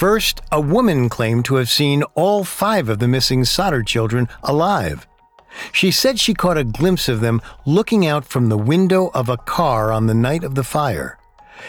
First, 0.00 0.40
a 0.50 0.62
woman 0.62 1.10
claimed 1.10 1.44
to 1.44 1.56
have 1.56 1.68
seen 1.68 2.04
all 2.14 2.42
five 2.42 2.88
of 2.88 3.00
the 3.00 3.06
missing 3.06 3.44
Sodder 3.44 3.82
children 3.82 4.28
alive. 4.42 5.06
She 5.72 5.90
said 5.90 6.18
she 6.18 6.32
caught 6.32 6.56
a 6.56 6.64
glimpse 6.64 7.06
of 7.06 7.20
them 7.20 7.42
looking 7.66 8.06
out 8.06 8.24
from 8.24 8.48
the 8.48 8.56
window 8.56 9.10
of 9.12 9.28
a 9.28 9.36
car 9.36 9.92
on 9.92 10.06
the 10.06 10.14
night 10.14 10.42
of 10.42 10.54
the 10.54 10.64
fire. 10.64 11.18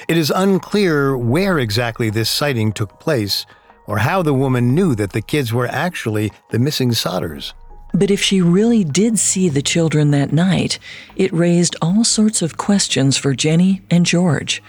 It 0.08 0.16
is 0.16 0.32
unclear 0.34 1.18
where 1.18 1.60
exactly 1.60 2.10
this 2.10 2.30
sighting 2.30 2.72
took 2.72 3.02
place 3.02 3.46
or 3.86 3.98
how 3.98 4.22
the 4.22 4.34
woman 4.34 4.74
knew 4.74 4.96
that 4.96 5.12
the 5.12 5.22
kids 5.22 5.52
were 5.52 5.68
actually 5.68 6.32
the 6.52 6.60
missing 6.60 6.92
Sodders. 6.92 7.52
But 7.94 8.12
if 8.12 8.24
she 8.24 8.42
really 8.42 8.86
did 8.86 9.20
see 9.20 9.50
the 9.50 9.62
children 9.62 10.12
that 10.12 10.32
night, 10.32 10.80
it 11.18 11.34
raised 11.34 11.76
all 11.82 12.06
sorts 12.06 12.42
of 12.42 12.56
questions 12.56 13.18
for 13.18 13.34
Jenny 13.34 13.82
and 13.90 14.06
George. 14.06 14.64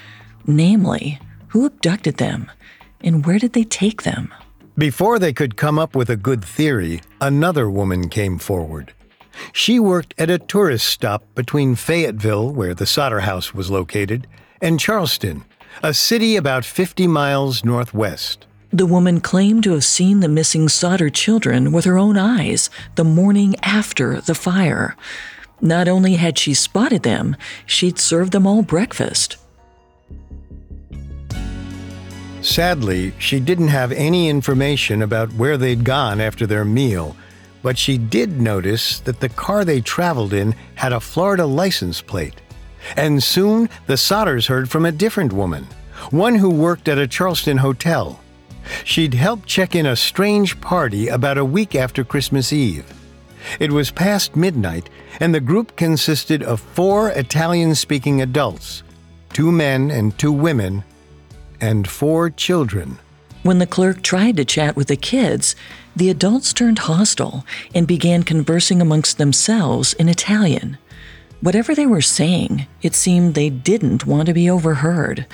Namely, 0.49 1.21
who 1.51 1.65
abducted 1.65 2.17
them 2.17 2.51
and 3.03 3.25
where 3.27 3.39
did 3.39 3.53
they 3.53 3.65
take 3.65 4.03
them? 4.03 4.33
Before 4.79 5.19
they 5.19 5.33
could 5.33 5.57
come 5.57 5.79
up 5.79 5.95
with 5.95 6.09
a 6.09 6.17
good 6.17 6.45
theory, 6.45 7.03
another 7.21 7.69
woman 7.69 8.09
came 8.09 8.39
forward. 8.39 8.95
She 9.53 9.79
worked 9.79 10.15
at 10.19 10.31
a 10.31 10.39
tourist 10.39 10.87
stop 10.87 11.23
between 11.35 11.75
Fayetteville, 11.75 12.51
where 12.53 12.75
the 12.75 12.87
Sodder 12.87 13.21
House 13.21 13.55
was 13.55 13.71
located, 13.71 14.27
and 14.61 14.81
Charleston, 14.81 15.45
a 15.83 15.95
city 15.95 16.37
about 16.37 16.65
50 16.65 17.07
miles 17.07 17.65
northwest. 17.65 18.47
The 18.73 18.87
woman 18.87 19.21
claimed 19.21 19.65
to 19.65 19.73
have 19.73 19.85
seen 19.85 20.21
the 20.21 20.29
missing 20.29 20.69
Sodder 20.69 21.11
children 21.11 21.73
with 21.73 21.85
her 21.85 21.99
own 21.99 22.17
eyes 22.17 22.71
the 22.95 23.05
morning 23.05 23.55
after 23.63 24.21
the 24.21 24.35
fire. 24.35 24.97
Not 25.61 25.89
only 25.89 26.15
had 26.15 26.39
she 26.39 26.55
spotted 26.55 27.03
them, 27.03 27.37
she'd 27.67 27.99
served 27.99 28.33
them 28.33 28.47
all 28.47 28.63
breakfast. 28.63 29.37
Sadly, 32.43 33.15
she 33.19 33.39
didn't 33.39 33.69
have 33.69 33.93
any 33.93 34.29
information 34.29 35.01
about 35.01 35.33
where 35.35 35.57
they'd 35.57 35.85
gone 35.85 36.21
after 36.21 36.45
their 36.45 36.65
meal, 36.65 37.17
but 37.63 37.79
she 37.79 37.97
did 37.97 38.41
notice 38.41 38.99
that 39.01 39.21
the 39.21 39.29
car 39.29 39.65
they 39.65 39.81
traveled 39.81 40.33
in 40.33 40.55
had 40.75 40.93
a 40.93 40.99
Florida 40.99 41.47
license 41.47 42.03
plate. 42.03 42.35
And 42.97 43.23
soon 43.23 43.69
the 43.87 43.95
Sodders 43.95 44.49
heard 44.49 44.69
from 44.69 44.85
a 44.85 44.93
different 44.93 45.33
woman, 45.33 45.69
one 46.11 46.35
who 46.35 46.51
worked 46.51 46.89
at 46.89 46.99
a 46.99 47.07
Charleston 47.07 47.59
hotel. 47.59 48.21
She'd 48.85 49.15
helped 49.15 49.47
check 49.47 49.77
in 49.77 49.87
a 49.87 49.95
strange 49.95 50.61
party 50.61 51.07
about 51.07 51.39
a 51.39 51.45
week 51.45 51.77
after 51.77 52.03
Christmas 52.03 52.53
Eve. 52.53 52.85
It 53.61 53.71
was 53.71 53.93
past 53.93 54.35
midnight, 54.35 54.91
and 55.21 55.33
the 55.33 55.41
group 55.41 55.77
consisted 55.77 56.43
of 56.43 56.61
four 56.61 57.11
Italian 57.11 57.77
speaking 57.77 58.21
adults 58.21 58.83
two 59.33 59.51
men 59.51 59.91
and 59.91 60.17
two 60.19 60.33
women, 60.33 60.85
and 61.63 61.89
four 61.89 62.29
children. 62.29 62.99
When 63.43 63.59
the 63.59 63.67
clerk 63.67 64.03
tried 64.03 64.37
to 64.37 64.45
chat 64.45 64.77
with 64.77 64.89
the 64.89 64.97
kids, 64.97 65.57
the 65.97 66.11
adults 66.11 66.53
turned 66.53 66.81
hostile 66.81 67.47
and 67.75 67.87
began 67.87 68.23
conversing 68.23 68.83
amongst 68.83 69.17
themselves 69.17 69.95
in 69.95 70.09
Italian. 70.09 70.77
Whatever 71.41 71.75
they 71.75 71.87
were 71.87 72.03
saying, 72.03 72.67
it 72.83 72.95
seemed 72.95 73.35
they 73.35 73.51
didn't 73.51 74.07
want 74.07 74.27
to 74.27 74.35
be 74.35 74.51
overheard. 74.51 75.27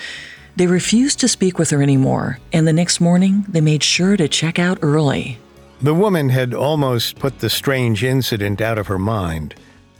They 0.57 0.67
refused 0.67 1.21
to 1.21 1.29
speak 1.29 1.59
with 1.59 1.71
her 1.71 1.83
anymore, 1.83 2.39
and 2.53 2.67
the 2.67 2.73
next 2.73 3.01
morning 3.01 3.45
they 3.49 3.61
made 3.61 3.83
sure 3.83 4.17
to 4.17 4.27
check 4.27 4.59
out 4.59 4.79
early. 4.83 5.39
The 5.81 5.95
woman 5.95 6.31
had 6.31 6.55
almost 6.55 7.19
put 7.19 7.39
the 7.39 7.51
strange 7.51 8.03
incident 8.03 8.61
out 8.61 8.79
of 8.79 8.89
her 8.89 8.99
mind 8.99 9.55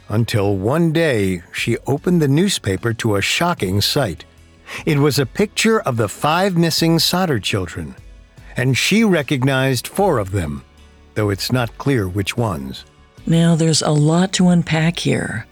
until 0.09 0.57
one 0.57 0.91
day 0.91 1.43
she 1.53 1.77
opened 1.85 2.21
the 2.21 2.27
newspaper 2.27 2.93
to 2.95 3.15
a 3.15 3.21
shocking 3.21 3.79
sight. 3.79 4.25
It 4.85 4.99
was 4.99 5.19
a 5.19 5.25
picture 5.25 5.79
of 5.81 5.97
the 5.97 6.09
five 6.09 6.57
missing 6.57 6.99
Sodder 6.99 7.39
children 7.39 7.95
and 8.59 8.77
she 8.77 9.05
recognized 9.05 9.87
four 9.87 10.17
of 10.17 10.31
them, 10.31 10.65
though 11.15 11.29
it's 11.29 11.49
not 11.49 11.77
clear 11.77 12.09
which 12.09 12.35
ones. 12.35 12.83
Now, 13.25 13.55
there's 13.55 13.81
a 13.81 13.91
lot 13.91 14.33
to 14.33 14.49
unpack 14.49 14.99
here. 14.99 15.47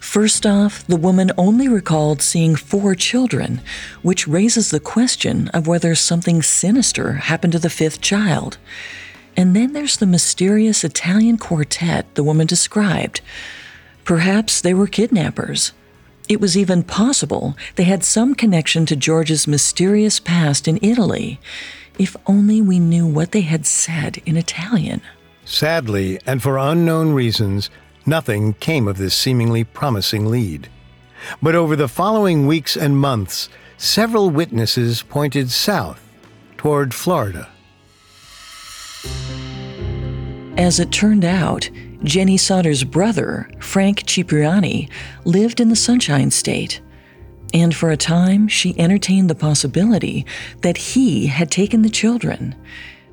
First 0.00 0.46
off, 0.46 0.86
the 0.86 0.96
woman 0.96 1.32
only 1.36 1.68
recalled 1.68 2.22
seeing 2.22 2.56
four 2.56 2.94
children, 2.94 3.60
which 4.00 4.26
raises 4.26 4.70
the 4.70 4.80
question 4.80 5.48
of 5.48 5.66
whether 5.66 5.94
something 5.94 6.40
sinister 6.42 7.12
happened 7.12 7.52
to 7.52 7.58
the 7.58 7.68
fifth 7.68 8.00
child. 8.00 8.56
And 9.36 9.54
then 9.54 9.74
there's 9.74 9.98
the 9.98 10.06
mysterious 10.06 10.82
Italian 10.82 11.36
quartet 11.36 12.06
the 12.14 12.24
woman 12.24 12.46
described. 12.46 13.20
Perhaps 14.04 14.62
they 14.62 14.72
were 14.72 14.86
kidnappers. 14.86 15.72
It 16.28 16.40
was 16.40 16.56
even 16.56 16.82
possible 16.82 17.56
they 17.76 17.84
had 17.84 18.02
some 18.02 18.34
connection 18.34 18.84
to 18.86 18.96
George's 18.96 19.46
mysterious 19.46 20.18
past 20.18 20.66
in 20.66 20.78
Italy. 20.82 21.38
If 21.98 22.16
only 22.26 22.60
we 22.60 22.78
knew 22.80 23.06
what 23.06 23.30
they 23.32 23.42
had 23.42 23.64
said 23.64 24.20
in 24.26 24.36
Italian. 24.36 25.02
Sadly, 25.44 26.18
and 26.26 26.42
for 26.42 26.58
unknown 26.58 27.12
reasons, 27.12 27.70
nothing 28.04 28.54
came 28.54 28.88
of 28.88 28.98
this 28.98 29.14
seemingly 29.14 29.62
promising 29.62 30.26
lead. 30.26 30.68
But 31.40 31.54
over 31.54 31.76
the 31.76 31.88
following 31.88 32.46
weeks 32.46 32.76
and 32.76 32.98
months, 32.98 33.48
several 33.78 34.30
witnesses 34.30 35.02
pointed 35.02 35.50
south 35.50 36.02
toward 36.56 36.92
Florida. 36.92 37.48
As 40.56 40.80
it 40.80 40.90
turned 40.90 41.24
out, 41.24 41.68
Jenny 42.02 42.38
Sodder's 42.38 42.82
brother, 42.82 43.50
Frank 43.60 44.04
Cipriani, 44.06 44.88
lived 45.24 45.60
in 45.60 45.68
the 45.68 45.76
Sunshine 45.76 46.30
State. 46.30 46.80
And 47.52 47.74
for 47.74 47.90
a 47.90 47.96
time, 47.96 48.48
she 48.48 48.78
entertained 48.78 49.28
the 49.28 49.34
possibility 49.34 50.24
that 50.62 50.78
he 50.78 51.26
had 51.26 51.50
taken 51.50 51.82
the 51.82 51.90
children. 51.90 52.54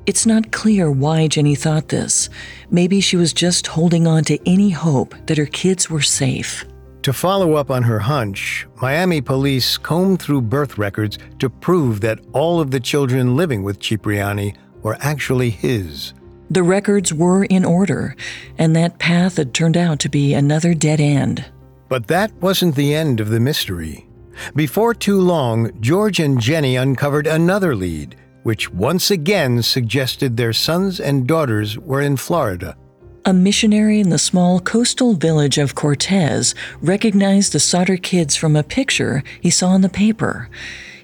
It's 0.06 0.24
not 0.26 0.52
clear 0.52 0.90
why 0.90 1.28
Jenny 1.28 1.54
thought 1.54 1.88
this. 1.88 2.30
Maybe 2.70 3.00
she 3.00 3.16
was 3.16 3.32
just 3.32 3.66
holding 3.66 4.06
on 4.06 4.24
to 4.24 4.38
any 4.48 4.70
hope 4.70 5.14
that 5.26 5.38
her 5.38 5.46
kids 5.46 5.90
were 5.90 6.02
safe. 6.02 6.64
To 7.02 7.12
follow 7.12 7.54
up 7.54 7.70
on 7.70 7.82
her 7.82 7.98
hunch, 7.98 8.66
Miami 8.80 9.20
police 9.20 9.76
combed 9.76 10.20
through 10.20 10.42
birth 10.42 10.78
records 10.78 11.18
to 11.38 11.50
prove 11.50 12.00
that 12.00 12.20
all 12.32 12.60
of 12.60 12.70
the 12.70 12.80
children 12.80 13.36
living 13.36 13.62
with 13.62 13.80
Cipriani 13.80 14.54
were 14.82 14.96
actually 15.00 15.50
his. 15.50 16.14
The 16.50 16.62
records 16.62 17.12
were 17.12 17.44
in 17.44 17.64
order, 17.64 18.16
and 18.58 18.76
that 18.76 18.98
path 18.98 19.38
had 19.38 19.54
turned 19.54 19.76
out 19.76 19.98
to 20.00 20.08
be 20.08 20.34
another 20.34 20.74
dead 20.74 21.00
end. 21.00 21.44
But 21.88 22.06
that 22.08 22.32
wasn't 22.40 22.74
the 22.74 22.94
end 22.94 23.20
of 23.20 23.30
the 23.30 23.40
mystery. 23.40 24.06
Before 24.54 24.94
too 24.94 25.20
long, 25.20 25.70
George 25.80 26.20
and 26.20 26.40
Jenny 26.40 26.76
uncovered 26.76 27.26
another 27.26 27.74
lead, 27.74 28.16
which 28.42 28.70
once 28.72 29.10
again 29.10 29.62
suggested 29.62 30.36
their 30.36 30.52
sons 30.52 31.00
and 31.00 31.26
daughters 31.26 31.78
were 31.78 32.02
in 32.02 32.16
Florida. 32.16 32.76
A 33.24 33.32
missionary 33.32 34.00
in 34.00 34.10
the 34.10 34.18
small 34.18 34.60
coastal 34.60 35.14
village 35.14 35.56
of 35.56 35.74
Cortez 35.74 36.54
recognized 36.82 37.52
the 37.52 37.60
Sodder 37.60 37.96
kids 37.96 38.36
from 38.36 38.54
a 38.54 38.62
picture 38.62 39.22
he 39.40 39.48
saw 39.48 39.74
in 39.74 39.80
the 39.80 39.88
paper. 39.88 40.50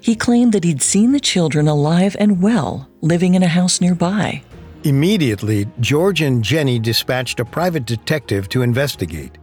He 0.01 0.15
claimed 0.15 0.53
that 0.53 0.63
he'd 0.63 0.83
seen 0.83 1.13
the 1.13 1.19
children 1.19 1.67
alive 1.67 2.15
and 2.19 2.41
well, 2.41 2.87
living 3.01 3.33
in 3.33 3.41
a 3.41 3.47
house 3.47 3.81
nearby. 3.81 4.43
Immediately, 4.83 5.67
George 5.79 6.21
and 6.21 6.43
Jenny 6.43 6.79
dispatched 6.79 7.39
a 7.39 7.45
private 7.45 7.85
detective 7.85 8.49
to 8.49 8.63
investigate. 8.63 9.37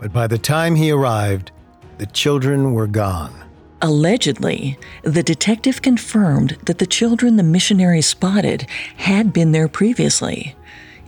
But 0.00 0.12
by 0.12 0.26
the 0.26 0.38
time 0.38 0.74
he 0.74 0.90
arrived, 0.90 1.52
the 1.98 2.06
children 2.06 2.72
were 2.72 2.88
gone. 2.88 3.32
Allegedly, 3.80 4.76
the 5.02 5.22
detective 5.22 5.80
confirmed 5.80 6.56
that 6.66 6.78
the 6.78 6.86
children 6.86 7.36
the 7.36 7.44
missionary 7.44 8.02
spotted 8.02 8.66
had 8.96 9.32
been 9.32 9.52
there 9.52 9.68
previously. 9.68 10.56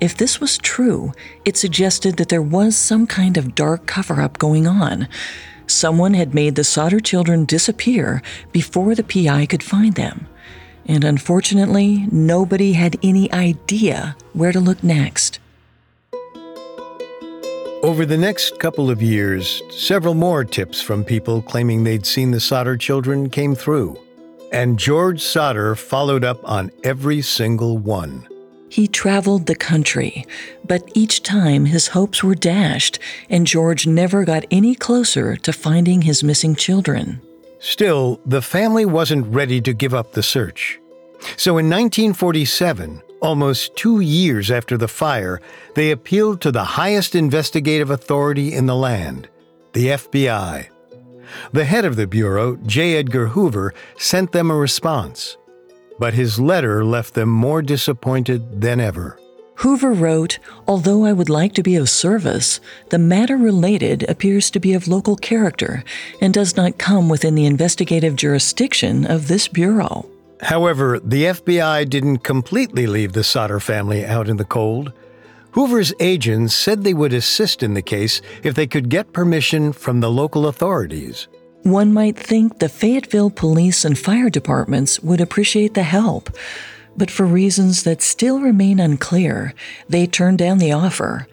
If 0.01 0.17
this 0.17 0.41
was 0.41 0.59
true, 0.59 1.13
it 1.45 1.57
suggested 1.57 2.19
that 2.19 2.29
there 2.29 2.43
was 2.43 2.77
some 2.77 3.05
kind 3.09 3.37
of 3.37 3.57
dark 3.57 3.87
cover 3.87 4.21
up 4.21 4.39
going 4.39 4.69
on. 4.69 5.09
Someone 5.67 6.15
had 6.15 6.35
made 6.35 6.55
the 6.55 6.63
Sodder 6.63 7.01
children 7.01 7.45
disappear 7.45 8.23
before 8.53 8.95
the 8.95 9.03
PI 9.03 9.47
could 9.47 9.65
find 9.65 9.95
them 9.95 10.29
and 10.87 11.05
unfortunately, 11.05 12.07
nobody 12.11 12.73
had 12.73 12.97
any 13.03 13.31
idea 13.33 14.17
where 14.33 14.53
to 14.53 14.61
look 14.61 14.83
next. 14.83 15.39
Over 17.83 18.05
the 18.05 18.17
next 18.17 18.59
couple 18.59 18.91
of 18.91 19.03
years, 19.03 19.63
several 19.71 20.15
more 20.15 20.45
tips 20.45 20.81
from 20.81 21.05
people 21.05 21.43
claiming 21.43 21.85
they'd 21.85 22.07
seen 22.07 22.31
the 22.31 22.41
Sodder 22.41 22.77
children 22.77 23.31
came 23.31 23.55
through, 23.55 23.97
and 24.51 24.79
George 24.79 25.23
Sodder 25.23 25.75
followed 25.75 26.25
up 26.25 26.41
on 26.43 26.71
every 26.83 27.23
single 27.23 27.79
one. 27.79 28.27
He 28.69 28.89
traveled 28.89 29.47
the 29.47 29.55
country, 29.55 30.27
but 30.67 30.91
each 30.95 31.23
time 31.23 31.67
his 31.67 31.89
hopes 31.89 32.25
were 32.25 32.35
dashed, 32.35 32.99
and 33.31 33.47
George 33.47 33.87
never 33.87 34.25
got 34.25 34.45
any 34.51 34.75
closer 34.75 35.37
to 35.37 35.53
finding 35.53 36.03
his 36.03 36.25
missing 36.25 36.57
children. 36.57 37.21
Still, 37.59 38.21
the 38.27 38.43
family 38.43 38.85
wasn't 38.85 39.27
ready 39.27 39.61
to 39.63 39.73
give 39.73 39.95
up 39.95 40.13
the 40.13 40.23
search. 40.23 40.79
So 41.37 41.53
in 41.59 41.67
1947, 41.71 43.03
almost 43.21 43.75
two 43.77 44.01
years 44.01 44.51
after 44.51 44.77
the 44.77 44.89
fire, 44.89 45.41
they 45.75 45.91
appealed 45.91 46.41
to 46.43 46.53
the 46.53 46.65
highest 46.65 47.15
investigative 47.15 47.91
authority 47.91 48.53
in 48.53 48.67
the 48.67 48.77
land, 48.77 49.29
the 49.73 49.89
FBI. 49.89 50.69
The 51.53 51.65
head 51.65 51.85
of 51.85 51.97
the 51.97 52.07
Bureau, 52.07 52.57
J. 52.67 52.97
Edgar 52.97 53.29
Hoover, 53.29 53.75
sent 53.99 54.33
them 54.33 54.51
a 54.51 54.57
response. 54.57 55.37
But 55.99 56.15
his 56.15 56.39
letter 56.39 56.85
left 56.85 57.15
them 57.15 57.31
more 57.31 57.63
disappointed 57.63 58.61
than 58.61 58.81
ever. 58.81 59.19
Hoover 59.57 59.93
wrote, 59.93 60.39
Although 60.69 61.05
I 61.05 61.13
would 61.13 61.31
like 61.31 61.55
to 61.55 61.63
be 61.63 61.77
of 61.77 61.89
service, 61.89 62.61
the 62.91 62.99
matter 62.99 63.37
related 63.37 64.03
appears 64.09 64.51
to 64.51 64.61
be 64.61 64.75
of 64.75 64.87
local 64.87 65.17
character 65.17 65.83
and 66.21 66.35
does 66.35 66.57
not 66.57 66.79
come 66.79 67.09
within 67.09 67.35
the 67.35 67.47
investigative 67.47 68.17
jurisdiction 68.17 69.07
of 69.07 69.29
this 69.29 69.49
Bureau. 69.49 70.09
However, 70.43 71.01
the 71.03 71.25
FBI 71.25 71.89
didn't 71.89 72.19
completely 72.19 72.87
leave 72.87 73.15
the 73.15 73.25
Sodder 73.25 73.59
family 73.59 74.05
out 74.05 74.29
in 74.29 74.37
the 74.37 74.45
cold. 74.45 74.93
Hoover's 75.53 75.95
agents 76.01 76.55
said 76.55 76.85
they 76.85 76.93
would 76.93 77.15
assist 77.15 77.63
in 77.63 77.73
the 77.73 77.81
case 77.81 78.21
if 78.43 78.55
they 78.55 78.67
could 78.67 78.91
get 78.91 79.15
permission 79.15 79.73
from 79.73 80.01
the 80.01 80.11
local 80.11 80.49
authorities. 80.49 81.29
One 81.63 81.95
might 81.95 82.19
think 82.19 82.59
the 82.59 82.69
Fayetteville 82.69 83.31
police 83.31 83.87
and 83.87 83.99
fire 83.99 84.29
departments 84.29 85.01
would 85.01 85.23
appreciate 85.23 85.73
the 85.73 85.83
help 85.83 86.29
but 86.97 87.11
for 87.11 87.27
reasons 87.27 87.83
that 87.83 88.03
still 88.03 88.41
remain 88.41 88.81
unclear, 88.81 89.55
they 89.89 90.07
turned 90.07 90.39
down 90.39 90.59
the 90.59 90.73
offer. 90.73 91.27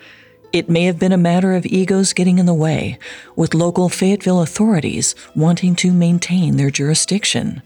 It 0.52 0.69
may 0.69 0.84
have 0.84 0.99
been 0.99 1.12
a 1.12 1.17
matter 1.17 1.54
of 1.54 1.65
egos 1.65 2.13
getting 2.13 2.38
in 2.38 2.45
the 2.45 2.54
way, 2.54 2.99
with 3.36 3.56
local 3.56 3.89
Fayetteville 3.89 4.41
authorities 4.41 5.15
wanting 5.36 5.76
to 5.78 5.91
maintain 5.91 6.58
their 6.58 6.69
jurisdiction. 6.69 7.62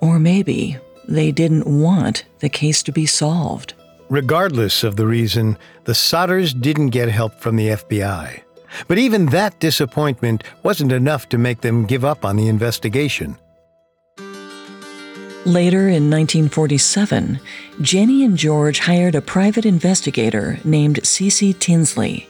Or 0.00 0.18
maybe 0.18 0.76
they 1.08 1.32
didn't 1.32 1.66
want 1.66 2.24
the 2.40 2.48
case 2.48 2.82
to 2.82 2.92
be 2.92 3.06
solved. 3.06 3.74
Regardless 4.10 4.84
of 4.84 4.96
the 4.96 5.06
reason, 5.06 5.56
the 5.84 5.92
Sodders 5.92 6.60
didn't 6.60 6.90
get 6.90 7.08
help 7.08 7.40
from 7.40 7.56
the 7.56 7.68
FBI. 7.68 8.42
But 8.88 8.98
even 8.98 9.26
that 9.26 9.58
disappointment 9.58 10.44
wasn't 10.62 10.92
enough 10.92 11.28
to 11.30 11.38
make 11.38 11.60
them 11.60 11.86
give 11.86 12.04
up 12.04 12.24
on 12.24 12.36
the 12.36 12.48
investigation. 12.48 13.38
Later 15.44 15.88
in 15.88 16.08
1947, 16.08 17.40
Jenny 17.80 18.22
and 18.24 18.36
George 18.36 18.78
hired 18.78 19.16
a 19.16 19.20
private 19.20 19.66
investigator 19.66 20.60
named 20.62 21.04
C.C. 21.04 21.52
Tinsley. 21.54 22.28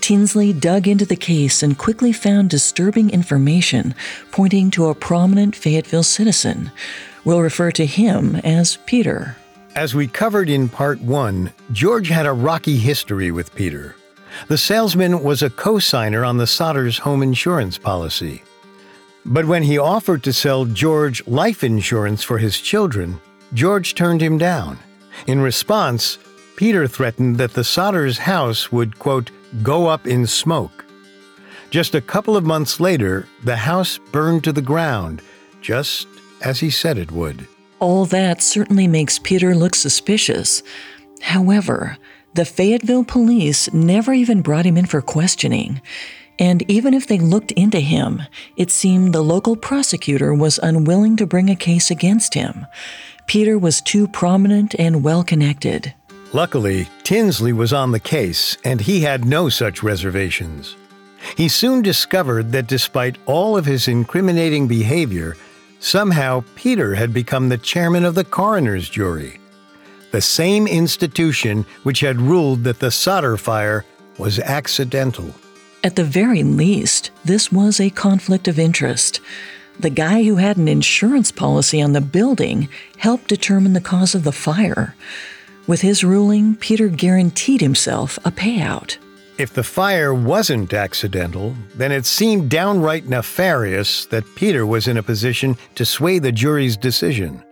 Tinsley 0.00 0.54
dug 0.54 0.88
into 0.88 1.04
the 1.04 1.16
case 1.16 1.62
and 1.62 1.76
quickly 1.76 2.14
found 2.14 2.48
disturbing 2.48 3.10
information 3.10 3.94
pointing 4.32 4.70
to 4.70 4.86
a 4.86 4.94
prominent 4.94 5.54
Fayetteville 5.54 6.02
citizen. 6.02 6.72
We'll 7.26 7.42
refer 7.42 7.72
to 7.72 7.84
him 7.84 8.36
as 8.36 8.78
Peter. 8.86 9.36
As 9.76 9.94
we 9.94 10.06
covered 10.06 10.48
in 10.48 10.70
part 10.70 10.98
one, 11.02 11.52
George 11.72 12.08
had 12.08 12.24
a 12.24 12.32
rocky 12.32 12.78
history 12.78 13.30
with 13.30 13.54
Peter. 13.54 13.96
The 14.48 14.56
salesman 14.56 15.22
was 15.22 15.42
a 15.42 15.50
co 15.50 15.78
signer 15.78 16.24
on 16.24 16.38
the 16.38 16.46
Sodders 16.46 17.00
home 17.00 17.22
insurance 17.22 17.76
policy. 17.76 18.42
But 19.24 19.46
when 19.46 19.62
he 19.62 19.78
offered 19.78 20.22
to 20.24 20.32
sell 20.32 20.64
George 20.64 21.26
life 21.26 21.62
insurance 21.62 22.22
for 22.22 22.38
his 22.38 22.60
children, 22.60 23.20
George 23.52 23.94
turned 23.94 24.22
him 24.22 24.38
down. 24.38 24.78
In 25.26 25.40
response, 25.40 26.18
Peter 26.56 26.86
threatened 26.86 27.36
that 27.38 27.54
the 27.54 27.62
Sodders' 27.62 28.18
house 28.18 28.70
would, 28.72 28.98
quote, 28.98 29.30
go 29.62 29.86
up 29.86 30.06
in 30.06 30.26
smoke. 30.26 30.84
Just 31.70 31.94
a 31.94 32.00
couple 32.00 32.36
of 32.36 32.44
months 32.44 32.80
later, 32.80 33.26
the 33.44 33.56
house 33.56 33.98
burned 34.10 34.44
to 34.44 34.52
the 34.52 34.62
ground, 34.62 35.22
just 35.60 36.08
as 36.42 36.60
he 36.60 36.70
said 36.70 36.98
it 36.98 37.12
would. 37.12 37.46
All 37.78 38.06
that 38.06 38.42
certainly 38.42 38.86
makes 38.86 39.18
Peter 39.18 39.54
look 39.54 39.74
suspicious. 39.74 40.62
However, 41.20 41.96
the 42.34 42.44
Fayetteville 42.44 43.04
police 43.04 43.72
never 43.72 44.12
even 44.12 44.42
brought 44.42 44.66
him 44.66 44.76
in 44.76 44.86
for 44.86 45.00
questioning. 45.00 45.80
And 46.40 46.68
even 46.68 46.94
if 46.94 47.06
they 47.06 47.18
looked 47.18 47.52
into 47.52 47.80
him, 47.80 48.22
it 48.56 48.70
seemed 48.70 49.12
the 49.12 49.20
local 49.22 49.56
prosecutor 49.56 50.34
was 50.34 50.58
unwilling 50.62 51.16
to 51.18 51.26
bring 51.26 51.50
a 51.50 51.54
case 51.54 51.90
against 51.90 52.32
him. 52.32 52.66
Peter 53.26 53.58
was 53.58 53.82
too 53.82 54.08
prominent 54.08 54.74
and 54.78 55.04
well 55.04 55.22
connected. 55.22 55.94
Luckily, 56.32 56.88
Tinsley 57.04 57.52
was 57.52 57.72
on 57.74 57.92
the 57.92 58.00
case, 58.00 58.56
and 58.64 58.80
he 58.80 59.02
had 59.02 59.24
no 59.24 59.50
such 59.50 59.82
reservations. 59.82 60.76
He 61.36 61.48
soon 61.48 61.82
discovered 61.82 62.52
that 62.52 62.66
despite 62.66 63.18
all 63.26 63.56
of 63.56 63.66
his 63.66 63.86
incriminating 63.86 64.66
behavior, 64.66 65.36
somehow 65.78 66.42
Peter 66.54 66.94
had 66.94 67.12
become 67.12 67.48
the 67.48 67.58
chairman 67.58 68.04
of 68.06 68.14
the 68.14 68.24
coroner's 68.24 68.88
jury, 68.88 69.38
the 70.10 70.22
same 70.22 70.66
institution 70.66 71.66
which 71.82 72.00
had 72.00 72.20
ruled 72.20 72.64
that 72.64 72.78
the 72.78 72.90
Sodder 72.90 73.36
fire 73.36 73.84
was 74.16 74.38
accidental. 74.38 75.34
At 75.82 75.96
the 75.96 76.04
very 76.04 76.42
least, 76.42 77.10
this 77.24 77.50
was 77.50 77.80
a 77.80 77.88
conflict 77.88 78.48
of 78.48 78.58
interest. 78.58 79.20
The 79.78 79.88
guy 79.88 80.24
who 80.24 80.36
had 80.36 80.58
an 80.58 80.68
insurance 80.68 81.32
policy 81.32 81.80
on 81.80 81.94
the 81.94 82.02
building 82.02 82.68
helped 82.98 83.28
determine 83.28 83.72
the 83.72 83.80
cause 83.80 84.14
of 84.14 84.24
the 84.24 84.32
fire. 84.32 84.94
With 85.66 85.80
his 85.80 86.04
ruling, 86.04 86.56
Peter 86.56 86.88
guaranteed 86.88 87.62
himself 87.62 88.18
a 88.26 88.30
payout. 88.30 88.98
If 89.38 89.54
the 89.54 89.62
fire 89.62 90.12
wasn't 90.12 90.74
accidental, 90.74 91.56
then 91.74 91.92
it 91.92 92.04
seemed 92.04 92.50
downright 92.50 93.08
nefarious 93.08 94.04
that 94.06 94.34
Peter 94.34 94.66
was 94.66 94.86
in 94.86 94.98
a 94.98 95.02
position 95.02 95.56
to 95.76 95.86
sway 95.86 96.18
the 96.18 96.32
jury's 96.32 96.76
decision. 96.76 97.42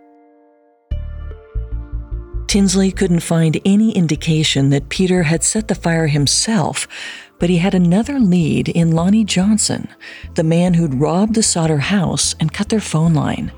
Tinsley 2.45 2.91
couldn't 2.91 3.21
find 3.21 3.59
any 3.65 3.91
indication 3.91 4.69
that 4.69 4.89
Peter 4.89 5.23
had 5.23 5.43
set 5.43 5.67
the 5.67 5.75
fire 5.75 6.07
himself, 6.07 6.87
but 7.39 7.49
he 7.49 7.57
had 7.57 7.73
another 7.73 8.19
lead 8.19 8.69
in 8.69 8.91
Lonnie 8.91 9.23
Johnson, 9.23 9.87
the 10.35 10.43
man 10.43 10.73
who'd 10.73 10.93
robbed 10.93 11.35
the 11.35 11.43
Sodder 11.43 11.77
house 11.77 12.35
and 12.39 12.53
cut 12.53 12.69
their 12.69 12.79
phone 12.79 13.13
line. 13.13 13.51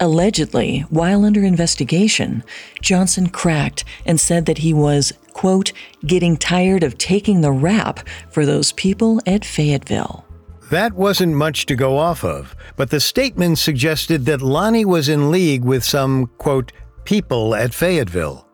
Allegedly, 0.00 0.80
while 0.90 1.24
under 1.24 1.42
investigation, 1.42 2.44
Johnson 2.82 3.28
cracked 3.28 3.84
and 4.04 4.20
said 4.20 4.44
that 4.46 4.58
he 4.58 4.74
was, 4.74 5.12
quote, 5.32 5.72
getting 6.04 6.36
tired 6.36 6.82
of 6.82 6.98
taking 6.98 7.40
the 7.40 7.52
rap 7.52 8.06
for 8.30 8.44
those 8.44 8.72
people 8.72 9.20
at 9.26 9.44
Fayetteville. 9.44 10.26
That 10.70 10.92
wasn't 10.94 11.34
much 11.34 11.66
to 11.66 11.76
go 11.76 11.96
off 11.96 12.24
of, 12.24 12.54
but 12.76 12.90
the 12.90 13.00
statement 13.00 13.58
suggested 13.58 14.26
that 14.26 14.42
Lonnie 14.42 14.84
was 14.84 15.08
in 15.08 15.30
league 15.30 15.64
with 15.64 15.84
some, 15.84 16.26
quote, 16.38 16.72
people 17.04 17.54
at 17.54 17.72
Fayetteville. 17.72 18.46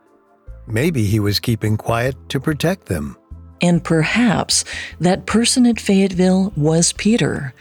Maybe 0.66 1.04
he 1.04 1.18
was 1.18 1.40
keeping 1.40 1.76
quiet 1.76 2.14
to 2.28 2.38
protect 2.38 2.86
them. 2.86 3.16
And 3.62 3.82
perhaps 3.82 4.64
that 5.00 5.24
person 5.24 5.64
at 5.66 5.80
Fayetteville 5.80 6.52
was 6.56 6.92
Peter. 6.92 7.54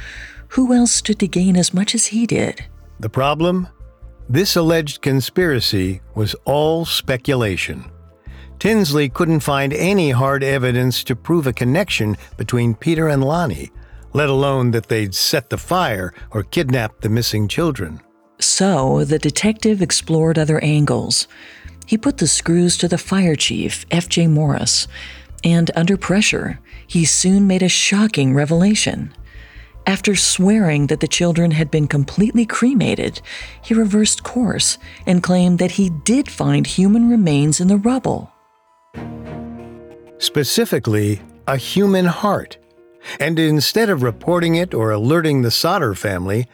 Who 0.49 0.73
else 0.73 0.91
stood 0.91 1.19
to 1.19 1.27
gain 1.27 1.55
as 1.55 1.73
much 1.73 1.95
as 1.95 2.07
he 2.07 2.25
did? 2.25 2.65
The 2.99 3.09
problem? 3.09 3.69
This 4.27 4.55
alleged 4.55 5.01
conspiracy 5.01 6.01
was 6.15 6.35
all 6.43 6.85
speculation. 6.85 7.85
Tinsley 8.59 9.09
couldn't 9.09 9.39
find 9.39 9.73
any 9.73 10.11
hard 10.11 10.43
evidence 10.43 11.03
to 11.05 11.15
prove 11.15 11.47
a 11.47 11.53
connection 11.53 12.17
between 12.37 12.75
Peter 12.75 13.07
and 13.07 13.23
Lonnie, 13.23 13.71
let 14.13 14.29
alone 14.29 14.71
that 14.71 14.87
they'd 14.87 15.15
set 15.15 15.49
the 15.49 15.57
fire 15.57 16.13
or 16.31 16.43
kidnapped 16.43 17.01
the 17.01 17.09
missing 17.09 17.47
children. 17.47 18.01
So 18.39 19.03
the 19.03 19.19
detective 19.19 19.81
explored 19.81 20.37
other 20.37 20.63
angles. 20.63 21.27
He 21.85 21.97
put 21.97 22.17
the 22.17 22.27
screws 22.27 22.77
to 22.77 22.87
the 22.87 22.97
fire 22.97 23.35
chief, 23.35 23.85
F.J. 23.91 24.27
Morris, 24.27 24.87
and 25.43 25.71
under 25.75 25.97
pressure, 25.97 26.59
he 26.87 27.05
soon 27.05 27.47
made 27.47 27.63
a 27.63 27.69
shocking 27.69 28.33
revelation. 28.33 29.13
After 29.87 30.15
swearing 30.15 30.87
that 30.87 30.99
the 30.99 31.07
children 31.07 31.51
had 31.51 31.71
been 31.71 31.87
completely 31.87 32.45
cremated, 32.45 33.21
he 33.63 33.73
reversed 33.73 34.23
course 34.23 34.77
and 35.07 35.23
claimed 35.23 35.57
that 35.59 35.71
he 35.71 35.89
did 35.89 36.29
find 36.29 36.67
human 36.67 37.09
remains 37.09 37.59
in 37.59 37.67
the 37.67 37.77
rubble. 37.77 38.31
Specifically, 40.19 41.21
a 41.47 41.57
human 41.57 42.05
heart. 42.05 42.57
And 43.19 43.39
instead 43.39 43.89
of 43.89 44.03
reporting 44.03 44.55
it 44.55 44.75
or 44.75 44.91
alerting 44.91 45.41
the 45.41 45.49
Sodder 45.49 45.95
family, 45.95 46.47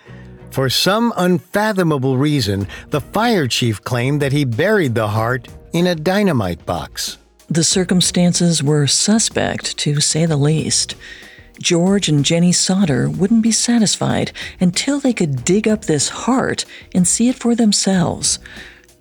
for 0.52 0.70
some 0.70 1.14
unfathomable 1.18 2.18
reason, 2.18 2.68
the 2.90 3.02
fire 3.02 3.48
chief 3.48 3.84
claimed 3.84 4.22
that 4.22 4.32
he 4.32 4.46
buried 4.46 4.96
the 4.96 5.10
heart 5.10 5.50
in 5.74 5.88
a 5.88 5.96
dynamite 5.96 6.66
box. 6.66 7.18
The 7.50 7.64
circumstances 7.64 8.62
were 8.62 8.88
suspect, 8.88 9.78
to 9.80 10.02
say 10.02 10.26
the 10.26 10.38
least. 10.38 10.96
George 11.60 12.10
and 12.10 12.24
Jenny 12.24 12.52
Sodder 12.52 13.10
wouldn't 13.10 13.42
be 13.42 13.52
satisfied 13.52 14.32
until 14.60 15.00
they 15.00 15.14
could 15.14 15.44
dig 15.44 15.68
up 15.68 15.86
this 15.86 16.10
heart 16.10 16.66
and 16.94 17.08
see 17.08 17.30
it 17.30 17.36
for 17.36 17.56
themselves. 17.56 18.40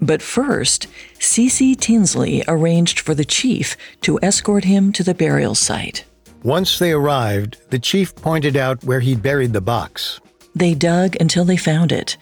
But 0.00 0.22
first, 0.22 0.86
C.C. 1.18 1.74
Tinsley 1.74 2.44
arranged 2.46 3.00
for 3.00 3.14
the 3.14 3.24
chief 3.24 3.76
to 4.02 4.18
escort 4.22 4.64
him 4.64 4.92
to 4.92 5.02
the 5.02 5.14
burial 5.14 5.54
site. 5.54 6.04
Once 6.42 6.78
they 6.78 6.92
arrived, 6.92 7.58
the 7.70 7.78
chief 7.78 8.14
pointed 8.14 8.56
out 8.56 8.84
where 8.84 9.00
he'd 9.00 9.22
buried 9.22 9.52
the 9.52 9.60
box. 9.60 10.20
They 10.54 10.74
dug 10.74 11.16
until 11.20 11.44
they 11.44 11.56
found 11.56 11.92
it. 11.92 12.16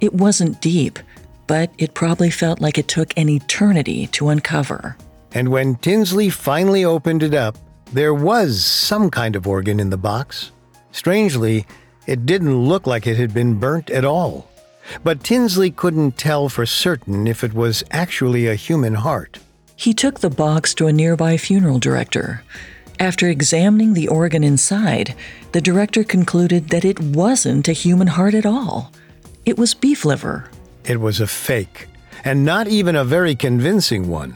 It 0.00 0.12
wasn't 0.12 0.60
deep, 0.60 0.98
but 1.46 1.70
it 1.78 1.94
probably 1.94 2.30
felt 2.30 2.60
like 2.60 2.78
it 2.78 2.88
took 2.88 3.16
an 3.16 3.28
eternity 3.28 4.08
to 4.08 4.28
uncover. 4.28 4.96
And 5.32 5.48
when 5.48 5.76
Tinsley 5.76 6.30
finally 6.30 6.84
opened 6.84 7.22
it 7.22 7.34
up, 7.34 7.56
there 7.92 8.14
was 8.14 8.64
some 8.64 9.10
kind 9.10 9.36
of 9.36 9.46
organ 9.46 9.80
in 9.80 9.90
the 9.90 9.96
box. 9.96 10.52
Strangely, 10.92 11.66
it 12.06 12.26
didn't 12.26 12.64
look 12.64 12.86
like 12.86 13.06
it 13.06 13.16
had 13.16 13.34
been 13.34 13.58
burnt 13.58 13.90
at 13.90 14.04
all. 14.04 14.48
But 15.04 15.22
Tinsley 15.22 15.70
couldn't 15.70 16.16
tell 16.16 16.48
for 16.48 16.64
certain 16.64 17.26
if 17.26 17.44
it 17.44 17.52
was 17.52 17.84
actually 17.90 18.46
a 18.46 18.54
human 18.54 18.94
heart. 18.94 19.38
He 19.76 19.94
took 19.94 20.20
the 20.20 20.30
box 20.30 20.74
to 20.74 20.86
a 20.86 20.92
nearby 20.92 21.36
funeral 21.36 21.78
director. 21.78 22.42
After 22.98 23.28
examining 23.28 23.94
the 23.94 24.08
organ 24.08 24.42
inside, 24.42 25.14
the 25.52 25.60
director 25.60 26.02
concluded 26.02 26.70
that 26.70 26.84
it 26.84 26.98
wasn't 26.98 27.68
a 27.68 27.72
human 27.72 28.08
heart 28.08 28.34
at 28.34 28.46
all. 28.46 28.92
It 29.44 29.56
was 29.56 29.74
beef 29.74 30.04
liver. 30.04 30.50
It 30.84 31.00
was 31.00 31.20
a 31.20 31.26
fake, 31.26 31.86
and 32.24 32.44
not 32.44 32.66
even 32.66 32.96
a 32.96 33.04
very 33.04 33.36
convincing 33.36 34.08
one. 34.08 34.34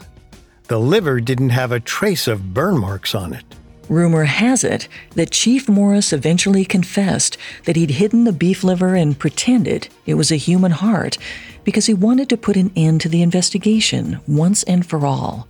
The 0.73 0.79
liver 0.79 1.21
didn't 1.21 1.51
have 1.51 1.71
a 1.71 1.79
trace 1.79 2.27
of 2.27 2.51
burn 2.51 2.79
marks 2.79 3.13
on 3.13 3.31
it. 3.31 3.45
Rumor 3.89 4.23
has 4.23 4.63
it 4.63 4.87
that 5.13 5.29
Chief 5.29 5.69
Morris 5.69 6.11
eventually 6.11 6.65
confessed 6.65 7.37
that 7.65 7.75
he'd 7.75 7.91
hidden 7.91 8.23
the 8.23 8.31
beef 8.31 8.63
liver 8.63 8.95
and 8.95 9.19
pretended 9.19 9.87
it 10.07 10.15
was 10.15 10.31
a 10.31 10.35
human 10.35 10.71
heart 10.71 11.19
because 11.63 11.85
he 11.85 11.93
wanted 11.93 12.27
to 12.29 12.37
put 12.37 12.57
an 12.57 12.71
end 12.75 13.01
to 13.01 13.07
the 13.07 13.21
investigation 13.21 14.19
once 14.27 14.63
and 14.63 14.83
for 14.83 15.05
all. 15.05 15.47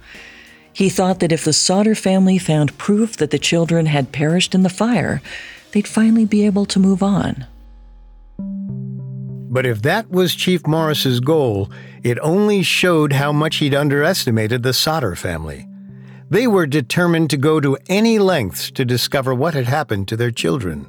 He 0.73 0.89
thought 0.89 1.21
that 1.21 1.31
if 1.31 1.45
the 1.45 1.53
Sodder 1.53 1.95
family 1.95 2.37
found 2.37 2.77
proof 2.77 3.15
that 3.15 3.31
the 3.31 3.39
children 3.39 3.85
had 3.85 4.11
perished 4.11 4.53
in 4.53 4.63
the 4.63 4.67
fire, 4.67 5.21
they'd 5.71 5.87
finally 5.87 6.25
be 6.25 6.45
able 6.45 6.65
to 6.65 6.79
move 6.79 7.01
on. 7.01 7.45
But 9.53 9.67
if 9.67 9.83
that 9.83 10.09
was 10.09 10.33
Chief 10.33 10.65
Morris's 10.65 11.19
goal, 11.19 11.69
it 12.01 12.17
only 12.23 12.63
showed 12.63 13.13
how 13.13 13.31
much 13.31 13.57
he'd 13.57 13.75
underestimated 13.75 14.63
the 14.63 14.73
Sodder 14.73 15.15
family. 15.15 15.67
They 16.27 16.47
were 16.47 16.65
determined 16.65 17.29
to 17.29 17.37
go 17.37 17.59
to 17.59 17.77
any 17.87 18.17
lengths 18.17 18.71
to 18.71 18.83
discover 18.83 19.35
what 19.35 19.53
had 19.53 19.67
happened 19.67 20.07
to 20.07 20.17
their 20.17 20.31
children. 20.31 20.87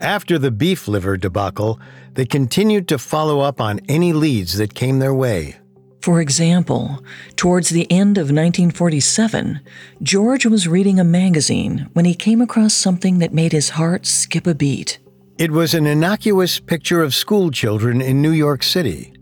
After 0.00 0.38
the 0.38 0.50
beef 0.50 0.88
liver 0.88 1.18
debacle, 1.18 1.78
they 2.14 2.24
continued 2.24 2.88
to 2.88 2.96
follow 2.96 3.40
up 3.40 3.60
on 3.60 3.80
any 3.86 4.14
leads 4.14 4.56
that 4.56 4.72
came 4.72 4.98
their 4.98 5.14
way. 5.14 5.58
For 6.00 6.22
example, 6.22 7.04
towards 7.36 7.68
the 7.68 7.86
end 7.92 8.16
of 8.16 8.32
1947, 8.32 9.60
George 10.02 10.46
was 10.46 10.66
reading 10.66 10.98
a 10.98 11.04
magazine 11.04 11.90
when 11.92 12.06
he 12.06 12.14
came 12.14 12.40
across 12.40 12.72
something 12.72 13.18
that 13.18 13.34
made 13.34 13.52
his 13.52 13.70
heart 13.70 14.06
skip 14.06 14.46
a 14.46 14.54
beat. 14.54 14.98
It 15.40 15.52
was 15.52 15.72
an 15.72 15.86
innocuous 15.86 16.60
picture 16.60 17.02
of 17.02 17.14
school 17.14 17.50
children 17.50 18.02
in 18.02 18.20
New 18.20 18.30
York 18.30 18.62
City, 18.62 19.14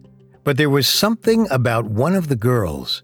but 0.42 0.56
there 0.56 0.68
was 0.68 0.88
something 0.88 1.46
about 1.48 1.84
one 1.84 2.16
of 2.16 2.26
the 2.26 2.34
girls. 2.34 3.02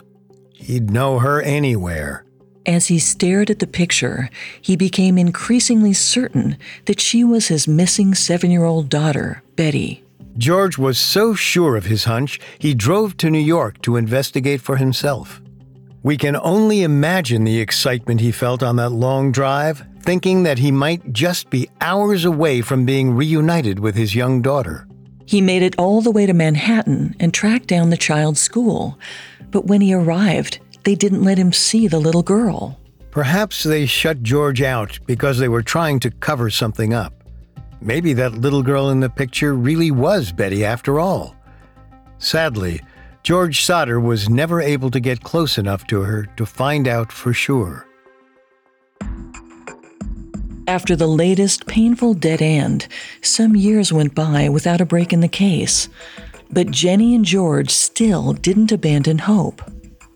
He'd 0.52 0.90
know 0.90 1.20
her 1.20 1.40
anywhere. 1.40 2.24
As 2.66 2.88
he 2.88 2.98
stared 2.98 3.50
at 3.50 3.60
the 3.60 3.68
picture, 3.68 4.30
he 4.60 4.74
became 4.74 5.16
increasingly 5.16 5.92
certain 5.92 6.56
that 6.86 7.00
she 7.00 7.22
was 7.22 7.46
his 7.46 7.68
missing 7.68 8.16
seven 8.16 8.50
year 8.50 8.64
old 8.64 8.88
daughter, 8.88 9.44
Betty. 9.54 10.02
George 10.36 10.76
was 10.76 10.98
so 10.98 11.34
sure 11.34 11.76
of 11.76 11.84
his 11.84 12.06
hunch, 12.06 12.40
he 12.58 12.74
drove 12.74 13.16
to 13.18 13.30
New 13.30 13.38
York 13.38 13.80
to 13.82 13.94
investigate 13.94 14.60
for 14.60 14.76
himself. 14.76 15.40
We 16.02 16.16
can 16.16 16.34
only 16.34 16.82
imagine 16.82 17.44
the 17.44 17.60
excitement 17.60 18.20
he 18.20 18.32
felt 18.32 18.60
on 18.60 18.74
that 18.74 18.90
long 18.90 19.30
drive, 19.30 19.86
thinking 20.04 20.44
that 20.44 20.58
he 20.58 20.70
might 20.70 21.12
just 21.12 21.50
be 21.50 21.68
hours 21.80 22.24
away 22.24 22.60
from 22.60 22.84
being 22.84 23.16
reunited 23.16 23.80
with 23.80 23.96
his 23.96 24.14
young 24.14 24.42
daughter. 24.42 24.86
He 25.26 25.40
made 25.40 25.62
it 25.62 25.74
all 25.78 26.02
the 26.02 26.10
way 26.10 26.26
to 26.26 26.34
Manhattan 26.34 27.16
and 27.18 27.32
tracked 27.32 27.66
down 27.66 27.90
the 27.90 27.96
child's 27.96 28.40
school. 28.40 28.98
But 29.50 29.66
when 29.66 29.80
he 29.80 29.94
arrived, 29.94 30.60
they 30.84 30.94
didn't 30.94 31.24
let 31.24 31.38
him 31.38 31.52
see 31.52 31.88
the 31.88 31.98
little 31.98 32.22
girl. 32.22 32.78
Perhaps 33.10 33.62
they 33.62 33.86
shut 33.86 34.22
George 34.22 34.60
out 34.60 34.98
because 35.06 35.38
they 35.38 35.48
were 35.48 35.62
trying 35.62 36.00
to 36.00 36.10
cover 36.10 36.50
something 36.50 36.92
up. 36.92 37.12
Maybe 37.80 38.12
that 38.14 38.34
little 38.34 38.62
girl 38.62 38.90
in 38.90 39.00
the 39.00 39.10
picture 39.10 39.54
really 39.54 39.90
was 39.90 40.32
Betty 40.32 40.64
after 40.64 41.00
all. 41.00 41.36
Sadly, 42.18 42.80
George 43.22 43.62
Sodder 43.62 44.00
was 44.00 44.28
never 44.28 44.60
able 44.60 44.90
to 44.90 45.00
get 45.00 45.22
close 45.22 45.56
enough 45.56 45.86
to 45.86 46.02
her 46.02 46.26
to 46.36 46.44
find 46.44 46.86
out 46.86 47.10
for 47.10 47.32
sure. 47.32 47.86
After 50.66 50.96
the 50.96 51.06
latest 51.06 51.66
painful 51.66 52.14
dead 52.14 52.40
end, 52.40 52.88
some 53.20 53.54
years 53.54 53.92
went 53.92 54.14
by 54.14 54.48
without 54.48 54.80
a 54.80 54.86
break 54.86 55.12
in 55.12 55.20
the 55.20 55.28
case. 55.28 55.90
But 56.50 56.70
Jenny 56.70 57.14
and 57.14 57.24
George 57.24 57.70
still 57.70 58.32
didn't 58.32 58.72
abandon 58.72 59.18
hope. 59.18 59.60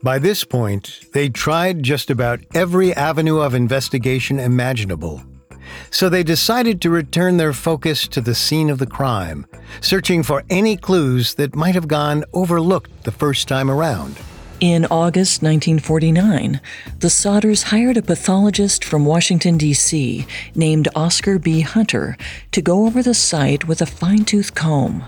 By 0.02 0.18
this 0.18 0.44
point, 0.44 1.00
they 1.12 1.28
tried 1.28 1.82
just 1.82 2.08
about 2.08 2.40
every 2.54 2.94
avenue 2.94 3.38
of 3.38 3.54
investigation 3.54 4.38
imaginable. 4.38 5.22
So 5.90 6.08
they 6.08 6.22
decided 6.22 6.80
to 6.80 6.90
return 6.90 7.36
their 7.36 7.52
focus 7.52 8.08
to 8.08 8.22
the 8.22 8.34
scene 8.34 8.70
of 8.70 8.78
the 8.78 8.86
crime, 8.86 9.44
searching 9.82 10.22
for 10.22 10.44
any 10.48 10.78
clues 10.78 11.34
that 11.34 11.54
might 11.54 11.74
have 11.74 11.88
gone 11.88 12.24
overlooked 12.32 13.04
the 13.04 13.12
first 13.12 13.48
time 13.48 13.70
around. 13.70 14.18
In 14.60 14.86
August 14.86 15.40
1949, 15.40 16.60
the 16.98 17.06
Sodders 17.06 17.62
hired 17.62 17.96
a 17.96 18.02
pathologist 18.02 18.84
from 18.84 19.06
Washington, 19.06 19.56
D.C., 19.56 20.26
named 20.56 20.88
Oscar 20.96 21.38
B. 21.38 21.60
Hunter, 21.60 22.16
to 22.50 22.60
go 22.60 22.84
over 22.84 23.00
the 23.00 23.14
site 23.14 23.68
with 23.68 23.80
a 23.80 23.86
fine 23.86 24.24
tooth 24.24 24.56
comb. 24.56 25.04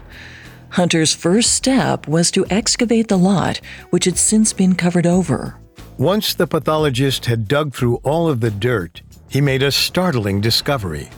Hunter's 0.68 1.12
first 1.12 1.54
step 1.54 2.06
was 2.06 2.30
to 2.30 2.46
excavate 2.48 3.08
the 3.08 3.18
lot, 3.18 3.60
which 3.90 4.04
had 4.04 4.18
since 4.18 4.52
been 4.52 4.76
covered 4.76 5.04
over. 5.04 5.56
Once 5.98 6.32
the 6.32 6.46
pathologist 6.46 7.26
had 7.26 7.48
dug 7.48 7.74
through 7.74 7.96
all 8.04 8.28
of 8.28 8.38
the 8.38 8.52
dirt, 8.52 9.02
he 9.28 9.40
made 9.40 9.64
a 9.64 9.72
startling 9.72 10.40
discovery. 10.40 11.10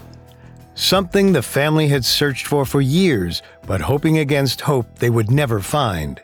Something 0.74 1.34
the 1.34 1.42
family 1.42 1.88
had 1.88 2.02
searched 2.02 2.46
for 2.46 2.64
for 2.64 2.80
years, 2.80 3.42
but 3.66 3.82
hoping 3.82 4.16
against 4.16 4.62
hope 4.62 5.00
they 5.00 5.10
would 5.10 5.30
never 5.30 5.60
find 5.60 6.18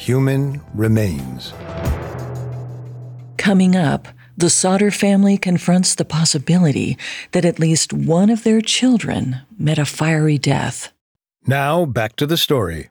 human 0.00 0.62
remains. 0.74 1.52
Coming 3.36 3.76
up, 3.76 4.08
the 4.34 4.48
Sodder 4.48 4.90
family 4.90 5.36
confronts 5.36 5.94
the 5.94 6.06
possibility 6.06 6.96
that 7.32 7.44
at 7.44 7.58
least 7.58 7.92
one 7.92 8.30
of 8.30 8.42
their 8.42 8.62
children 8.62 9.42
met 9.58 9.78
a 9.78 9.84
fiery 9.84 10.38
death. 10.38 10.90
Now, 11.46 11.84
back 11.84 12.16
to 12.16 12.26
the 12.26 12.38
story. 12.38 12.88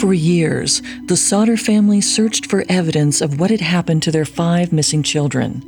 For 0.00 0.12
years, 0.12 0.82
the 1.06 1.16
Sodder 1.16 1.56
family 1.56 2.00
searched 2.00 2.46
for 2.46 2.64
evidence 2.68 3.20
of 3.20 3.38
what 3.38 3.50
had 3.50 3.60
happened 3.60 4.02
to 4.02 4.10
their 4.10 4.24
five 4.24 4.72
missing 4.72 5.04
children. 5.04 5.62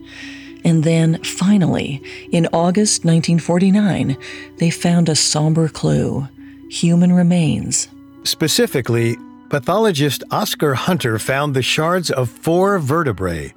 And 0.65 0.83
then, 0.83 1.23
finally, 1.23 2.03
in 2.33 2.49
August 2.53 3.05
1949, 3.05 4.17
they 4.59 4.71
found 4.71 5.09
a 5.09 5.15
somber 5.15 5.69
clue 5.69 6.27
human 6.69 7.13
remains. 7.13 7.89
Specifically, 8.27 9.17
pathologist 9.51 10.25
Oscar 10.33 10.75
Hunter 10.75 11.17
found 11.21 11.55
the 11.55 11.63
shards 11.63 12.11
of 12.11 12.29
four 12.29 12.81
vertebrae, 12.81 13.55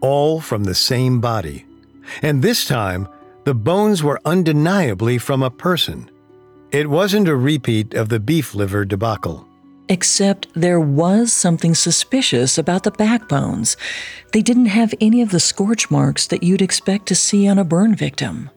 all 0.00 0.40
from 0.40 0.64
the 0.64 0.74
same 0.74 1.20
body. 1.20 1.66
And 2.22 2.40
this 2.40 2.64
time, 2.64 3.06
the 3.44 3.52
bones 3.52 4.02
were 4.02 4.18
undeniably 4.24 5.18
from 5.18 5.42
a 5.42 5.50
person. 5.50 6.10
It 6.70 6.88
wasn't 6.88 7.28
a 7.28 7.36
repeat 7.36 7.92
of 7.92 8.08
the 8.08 8.18
beef 8.18 8.54
liver 8.54 8.86
debacle. 8.86 9.46
Except 9.90 10.48
there 10.54 10.80
was 10.80 11.30
something 11.30 11.74
suspicious 11.74 12.56
about 12.56 12.84
the 12.84 12.90
backbones. 12.90 13.76
They 14.32 14.40
didn't 14.40 14.72
have 14.72 14.94
any 15.02 15.20
of 15.20 15.32
the 15.32 15.40
scorch 15.40 15.90
marks 15.90 16.26
that 16.28 16.42
you'd 16.42 16.62
expect 16.62 17.04
to 17.08 17.14
see 17.14 17.46
on 17.46 17.58
a 17.58 17.64
burn 17.64 17.94
victim. 17.94 18.48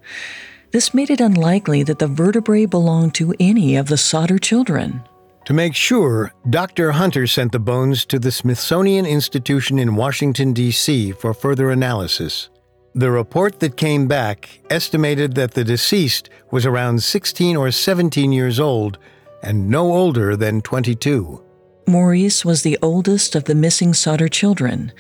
This 0.72 0.94
made 0.94 1.10
it 1.10 1.20
unlikely 1.20 1.84
that 1.84 2.00
the 2.00 2.08
vertebrae 2.08 2.68
belonged 2.68 3.16
to 3.16 3.36
any 3.38 3.76
of 3.76 3.88
the 3.88 3.98
Sodder 3.98 4.40
children. 4.40 5.04
To 5.46 5.54
make 5.54 5.76
sure, 5.76 6.34
Dr. 6.50 6.92
Hunter 6.92 7.26
sent 7.26 7.52
the 7.52 7.60
bones 7.60 8.06
to 8.06 8.20
the 8.20 8.32
Smithsonian 8.32 9.06
Institution 9.06 9.80
in 9.80 9.96
Washington, 9.96 10.54
D.C. 10.54 11.14
for 11.14 11.34
further 11.34 11.72
analysis. 11.72 12.50
The 12.94 13.10
report 13.10 13.60
that 13.62 13.78
came 13.78 14.08
back 14.08 14.60
estimated 14.70 15.36
that 15.36 15.54
the 15.54 15.64
deceased 15.64 16.30
was 16.52 16.66
around 16.66 17.02
16 17.02 17.56
or 17.58 17.72
17 17.72 18.32
years 18.32 18.60
old 18.60 19.00
and 19.42 19.70
no 19.70 19.94
older 19.94 20.36
than 20.36 20.62
22. 20.62 21.42
Maurice 21.88 22.46
was 22.46 22.62
the 22.62 22.78
oldest 22.82 23.36
of 23.36 23.46
the 23.46 23.56
missing 23.56 23.94
Sodder 23.94 24.28
children, 24.28 24.92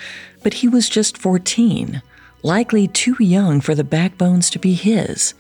but 0.42 0.56
he 0.56 0.68
was 0.68 0.90
just 0.90 1.18
14, 1.18 2.02
likely 2.42 2.88
too 2.88 3.16
young 3.20 3.62
for 3.62 3.76
the 3.76 3.84
backbones 3.84 4.50
to 4.50 4.60
be 4.60 4.74
his. 4.74 5.36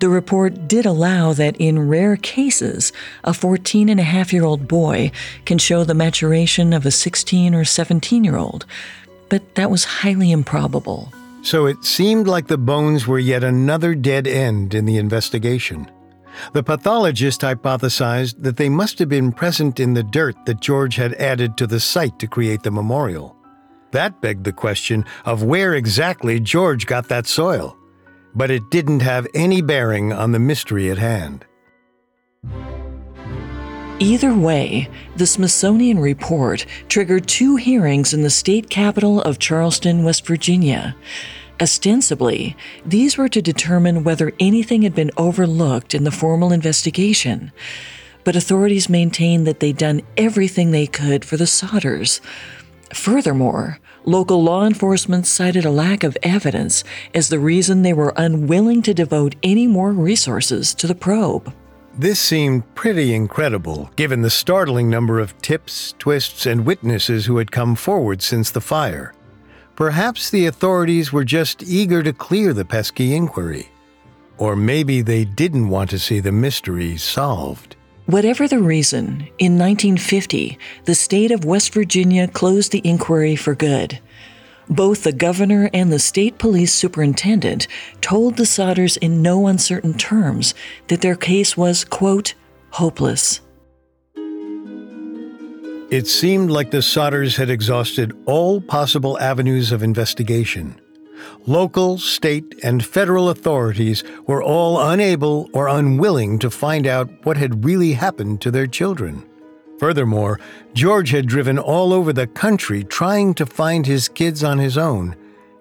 The 0.00 0.08
report 0.08 0.66
did 0.66 0.86
allow 0.86 1.32
that 1.34 1.56
in 1.58 1.88
rare 1.88 2.16
cases, 2.16 2.92
a 3.22 3.32
14 3.32 3.88
and 3.88 4.00
a 4.00 4.04
half 4.04 4.32
year 4.32 4.44
old 4.44 4.66
boy 4.66 5.12
can 5.44 5.58
show 5.58 5.84
the 5.84 5.94
maturation 5.94 6.72
of 6.72 6.84
a 6.84 6.90
16 6.90 7.54
or 7.54 7.64
17 7.64 8.24
year 8.24 8.36
old, 8.36 8.66
but 9.28 9.54
that 9.54 9.70
was 9.70 9.84
highly 9.84 10.32
improbable. 10.32 11.12
So 11.42 11.66
it 11.66 11.84
seemed 11.84 12.26
like 12.26 12.48
the 12.48 12.58
bones 12.58 13.06
were 13.06 13.18
yet 13.18 13.44
another 13.44 13.94
dead 13.94 14.26
end 14.26 14.74
in 14.74 14.84
the 14.84 14.96
investigation. 14.96 15.90
The 16.52 16.62
pathologist 16.64 17.42
hypothesized 17.42 18.42
that 18.42 18.56
they 18.56 18.68
must 18.68 18.98
have 18.98 19.08
been 19.08 19.30
present 19.30 19.78
in 19.78 19.94
the 19.94 20.02
dirt 20.02 20.34
that 20.46 20.60
George 20.60 20.96
had 20.96 21.14
added 21.14 21.56
to 21.58 21.66
the 21.66 21.78
site 21.78 22.18
to 22.18 22.26
create 22.26 22.64
the 22.64 22.72
memorial. 22.72 23.36
That 23.92 24.20
begged 24.20 24.44
the 24.44 24.52
question 24.52 25.04
of 25.24 25.44
where 25.44 25.74
exactly 25.74 26.40
George 26.40 26.86
got 26.86 27.08
that 27.08 27.28
soil 27.28 27.76
but 28.34 28.50
it 28.50 28.70
didn't 28.70 29.00
have 29.00 29.26
any 29.34 29.62
bearing 29.62 30.12
on 30.12 30.32
the 30.32 30.38
mystery 30.38 30.90
at 30.90 30.98
hand. 30.98 31.44
Either 34.00 34.34
way, 34.34 34.88
the 35.16 35.26
Smithsonian 35.26 36.00
report 36.00 36.66
triggered 36.88 37.28
two 37.28 37.56
hearings 37.56 38.12
in 38.12 38.22
the 38.22 38.30
state 38.30 38.68
capital 38.68 39.22
of 39.22 39.38
Charleston, 39.38 40.02
West 40.02 40.26
Virginia. 40.26 40.96
Ostensibly, 41.60 42.56
these 42.84 43.16
were 43.16 43.28
to 43.28 43.40
determine 43.40 44.02
whether 44.02 44.32
anything 44.40 44.82
had 44.82 44.94
been 44.94 45.12
overlooked 45.16 45.94
in 45.94 46.02
the 46.02 46.10
formal 46.10 46.52
investigation, 46.52 47.52
but 48.24 48.34
authorities 48.34 48.88
maintained 48.88 49.46
that 49.46 49.60
they'd 49.60 49.76
done 49.76 50.02
everything 50.16 50.72
they 50.72 50.88
could 50.88 51.24
for 51.24 51.36
the 51.36 51.44
Sodders. 51.44 52.20
Furthermore, 52.92 53.78
local 54.04 54.42
law 54.42 54.66
enforcement 54.66 55.26
cited 55.26 55.64
a 55.64 55.70
lack 55.70 56.04
of 56.04 56.16
evidence 56.22 56.84
as 57.14 57.28
the 57.28 57.38
reason 57.38 57.82
they 57.82 57.92
were 57.92 58.12
unwilling 58.16 58.82
to 58.82 58.94
devote 58.94 59.36
any 59.42 59.66
more 59.66 59.92
resources 59.92 60.74
to 60.74 60.86
the 60.86 60.94
probe. 60.94 61.52
This 61.96 62.18
seemed 62.18 62.74
pretty 62.74 63.14
incredible, 63.14 63.90
given 63.94 64.22
the 64.22 64.30
startling 64.30 64.90
number 64.90 65.20
of 65.20 65.40
tips, 65.40 65.94
twists, 65.98 66.44
and 66.44 66.66
witnesses 66.66 67.26
who 67.26 67.36
had 67.38 67.52
come 67.52 67.76
forward 67.76 68.20
since 68.20 68.50
the 68.50 68.60
fire. 68.60 69.14
Perhaps 69.76 70.30
the 70.30 70.46
authorities 70.46 71.12
were 71.12 71.24
just 71.24 71.62
eager 71.62 72.02
to 72.02 72.12
clear 72.12 72.52
the 72.52 72.64
pesky 72.64 73.14
inquiry. 73.14 73.70
Or 74.38 74.56
maybe 74.56 75.02
they 75.02 75.24
didn't 75.24 75.68
want 75.68 75.90
to 75.90 75.98
see 75.98 76.18
the 76.18 76.32
mystery 76.32 76.96
solved. 76.96 77.76
Whatever 78.06 78.46
the 78.46 78.58
reason, 78.58 79.28
in 79.38 79.58
1950, 79.58 80.58
the 80.84 80.94
state 80.94 81.30
of 81.30 81.46
West 81.46 81.72
Virginia 81.72 82.28
closed 82.28 82.70
the 82.70 82.82
inquiry 82.84 83.34
for 83.34 83.54
good. 83.54 83.98
Both 84.68 85.04
the 85.04 85.12
governor 85.12 85.70
and 85.72 85.90
the 85.90 85.98
state 85.98 86.36
police 86.36 86.72
superintendent 86.72 87.66
told 88.02 88.36
the 88.36 88.42
Sodders 88.42 88.98
in 88.98 89.22
no 89.22 89.46
uncertain 89.46 89.94
terms 89.94 90.54
that 90.88 91.00
their 91.00 91.16
case 91.16 91.56
was, 91.56 91.82
quote, 91.82 92.34
hopeless. 92.70 93.40
It 95.90 96.06
seemed 96.06 96.50
like 96.50 96.72
the 96.72 96.78
Sodders 96.78 97.36
had 97.36 97.48
exhausted 97.48 98.12
all 98.26 98.60
possible 98.60 99.18
avenues 99.18 99.72
of 99.72 99.82
investigation. 99.82 100.78
Local, 101.46 101.98
state, 101.98 102.54
and 102.62 102.84
federal 102.84 103.28
authorities 103.28 104.02
were 104.26 104.42
all 104.42 104.80
unable 104.80 105.48
or 105.52 105.68
unwilling 105.68 106.38
to 106.40 106.50
find 106.50 106.86
out 106.86 107.10
what 107.24 107.36
had 107.36 107.64
really 107.64 107.92
happened 107.92 108.40
to 108.40 108.50
their 108.50 108.66
children. 108.66 109.24
Furthermore, 109.78 110.40
George 110.72 111.10
had 111.10 111.26
driven 111.26 111.58
all 111.58 111.92
over 111.92 112.12
the 112.12 112.26
country 112.26 112.84
trying 112.84 113.34
to 113.34 113.46
find 113.46 113.86
his 113.86 114.08
kids 114.08 114.44
on 114.44 114.58
his 114.58 114.78
own 114.78 115.16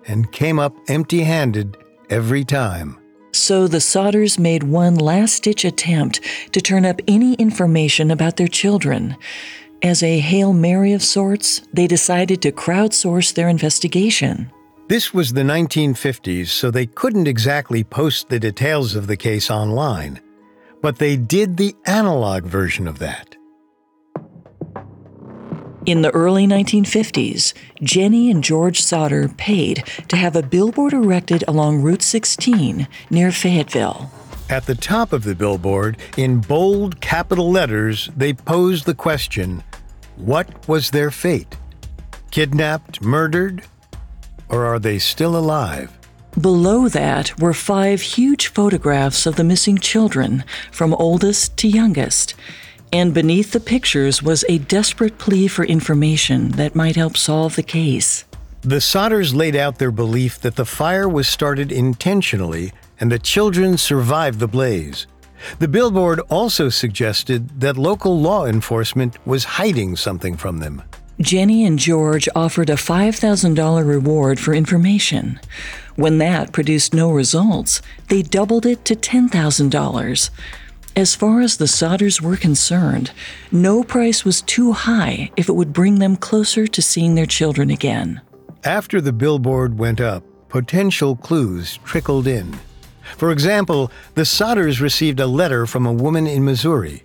and 0.06 0.32
came 0.32 0.60
up 0.60 0.76
empty 0.88 1.24
handed 1.24 1.78
every 2.10 2.44
time. 2.44 2.98
So 3.32 3.68
the 3.68 3.80
Sodders 3.80 4.38
made 4.38 4.64
one 4.64 4.96
last 4.96 5.44
ditch 5.44 5.66
attempt 5.66 6.22
to 6.52 6.62
turn 6.62 6.86
up 6.86 7.02
any 7.08 7.34
information 7.36 8.12
about 8.12 8.38
their 8.38 8.48
children. 8.48 9.18
As 9.82 10.04
a 10.04 10.20
Hail 10.20 10.54
Mary 10.54 10.94
of 10.94 11.04
sorts, 11.04 11.62
they 11.74 11.88
decided 11.88 12.42
to 12.44 12.52
crowdsource 12.52 13.34
their 13.34 13.50
investigation. 13.50 14.52
This 14.94 15.12
was 15.12 15.34
the 15.34 15.42
1950s, 15.42 16.50
so 16.50 16.70
they 16.70 16.86
couldn't 16.86 17.28
exactly 17.28 17.84
post 17.84 18.30
the 18.30 18.40
details 18.40 18.94
of 18.94 19.08
the 19.08 19.18
case 19.18 19.50
online, 19.50 20.22
but 20.84 21.00
they 21.00 21.18
did 21.18 21.58
the 21.58 21.76
analog 21.88 22.44
version 22.44 22.88
of 22.88 23.00
that. 23.00 23.36
In 25.88 26.04
the 26.04 26.12
early 26.12 26.46
1950s, 26.46 27.56
Jenny 27.82 28.30
and 28.30 28.44
George 28.44 28.84
Sodder 28.84 29.30
paid 29.30 29.84
to 30.10 30.16
have 30.16 30.36
a 30.36 30.44
billboard 30.44 30.94
erected 30.94 31.44
along 31.48 31.82
Route 31.82 32.04
16 32.04 32.88
near 33.10 33.32
Fayetteville. 33.32 34.12
At 34.52 34.68
the 34.68 34.76
top 34.76 35.12
of 35.12 35.24
the 35.24 35.34
billboard, 35.34 35.98
in 36.18 36.40
bold 36.40 37.02
capital 37.02 37.50
letters, 37.50 38.12
they 38.16 38.32
posed 38.32 38.86
the 38.86 38.94
question 38.94 39.64
What 40.18 40.68
was 40.68 40.92
their 40.92 41.10
fate? 41.10 41.58
Kidnapped, 42.30 43.02
murdered, 43.02 43.64
or 44.54 44.66
are 44.66 44.80
they 44.80 45.00
still 45.00 45.36
alive? 45.36 45.98
Below 46.40 46.88
that 46.90 47.40
were 47.40 47.54
five 47.54 48.02
huge 48.02 48.48
photographs 48.48 49.26
of 49.26 49.36
the 49.36 49.44
missing 49.44 49.78
children, 49.78 50.44
from 50.72 50.94
oldest 50.94 51.58
to 51.58 51.68
youngest. 51.68 52.36
And 52.92 53.14
beneath 53.14 53.52
the 53.52 53.60
pictures 53.60 54.22
was 54.22 54.46
a 54.48 54.60
desperate 54.60 55.18
plea 55.18 55.48
for 55.48 55.66
information 55.66 56.50
that 56.52 56.76
might 56.76 56.96
help 56.96 57.18
solve 57.18 57.56
the 57.56 57.64
case. 57.64 58.26
The 58.62 58.80
Sodders 58.80 59.34
laid 59.36 59.56
out 59.56 59.80
their 59.80 59.92
belief 59.92 60.40
that 60.42 60.56
the 60.56 60.66
fire 60.66 61.10
was 61.10 61.28
started 61.28 61.72
intentionally 61.72 62.72
and 63.00 63.12
the 63.12 63.20
children 63.20 63.78
survived 63.78 64.40
the 64.40 64.48
blaze. 64.48 65.08
The 65.60 65.68
billboard 65.68 66.20
also 66.30 66.70
suggested 66.70 67.60
that 67.60 67.78
local 67.78 68.20
law 68.20 68.46
enforcement 68.46 69.18
was 69.26 69.44
hiding 69.44 69.96
something 69.96 70.38
from 70.38 70.60
them. 70.60 70.84
Jenny 71.20 71.64
and 71.66 71.78
George 71.78 72.28
offered 72.36 72.70
a 72.70 72.76
$5,000 72.76 73.88
reward 73.88 74.40
for 74.40 74.54
information. 74.54 75.40
When 75.96 76.18
that 76.18 76.52
produced 76.52 76.94
no 76.94 77.12
results, 77.12 77.82
they 78.10 78.24
doubled 78.24 78.66
it 78.66 78.84
to 78.86 78.96
$10,000. 78.96 80.30
As 80.96 81.16
far 81.16 81.42
as 81.42 81.58
the 81.58 81.66
Sodders 81.66 82.22
were 82.22 82.38
concerned, 82.38 83.12
no 83.52 83.84
price 83.84 84.26
was 84.26 84.42
too 84.42 84.74
high 84.74 85.32
if 85.38 85.50
it 85.50 85.54
would 85.54 85.74
bring 85.74 86.00
them 86.00 86.16
closer 86.16 86.66
to 86.68 86.82
seeing 86.82 87.16
their 87.16 87.26
children 87.26 87.70
again. 87.70 88.22
After 88.64 89.00
the 89.02 89.14
billboard 89.14 89.78
went 89.78 90.02
up, 90.02 90.24
potential 90.50 91.16
clues 91.16 91.80
trickled 91.84 92.28
in. 92.28 92.58
For 93.18 93.32
example, 93.32 93.92
the 94.16 94.22
Sodders 94.22 94.82
received 94.82 95.20
a 95.20 95.28
letter 95.28 95.68
from 95.68 95.86
a 95.86 95.94
woman 95.94 96.26
in 96.26 96.46
Missouri. 96.46 97.04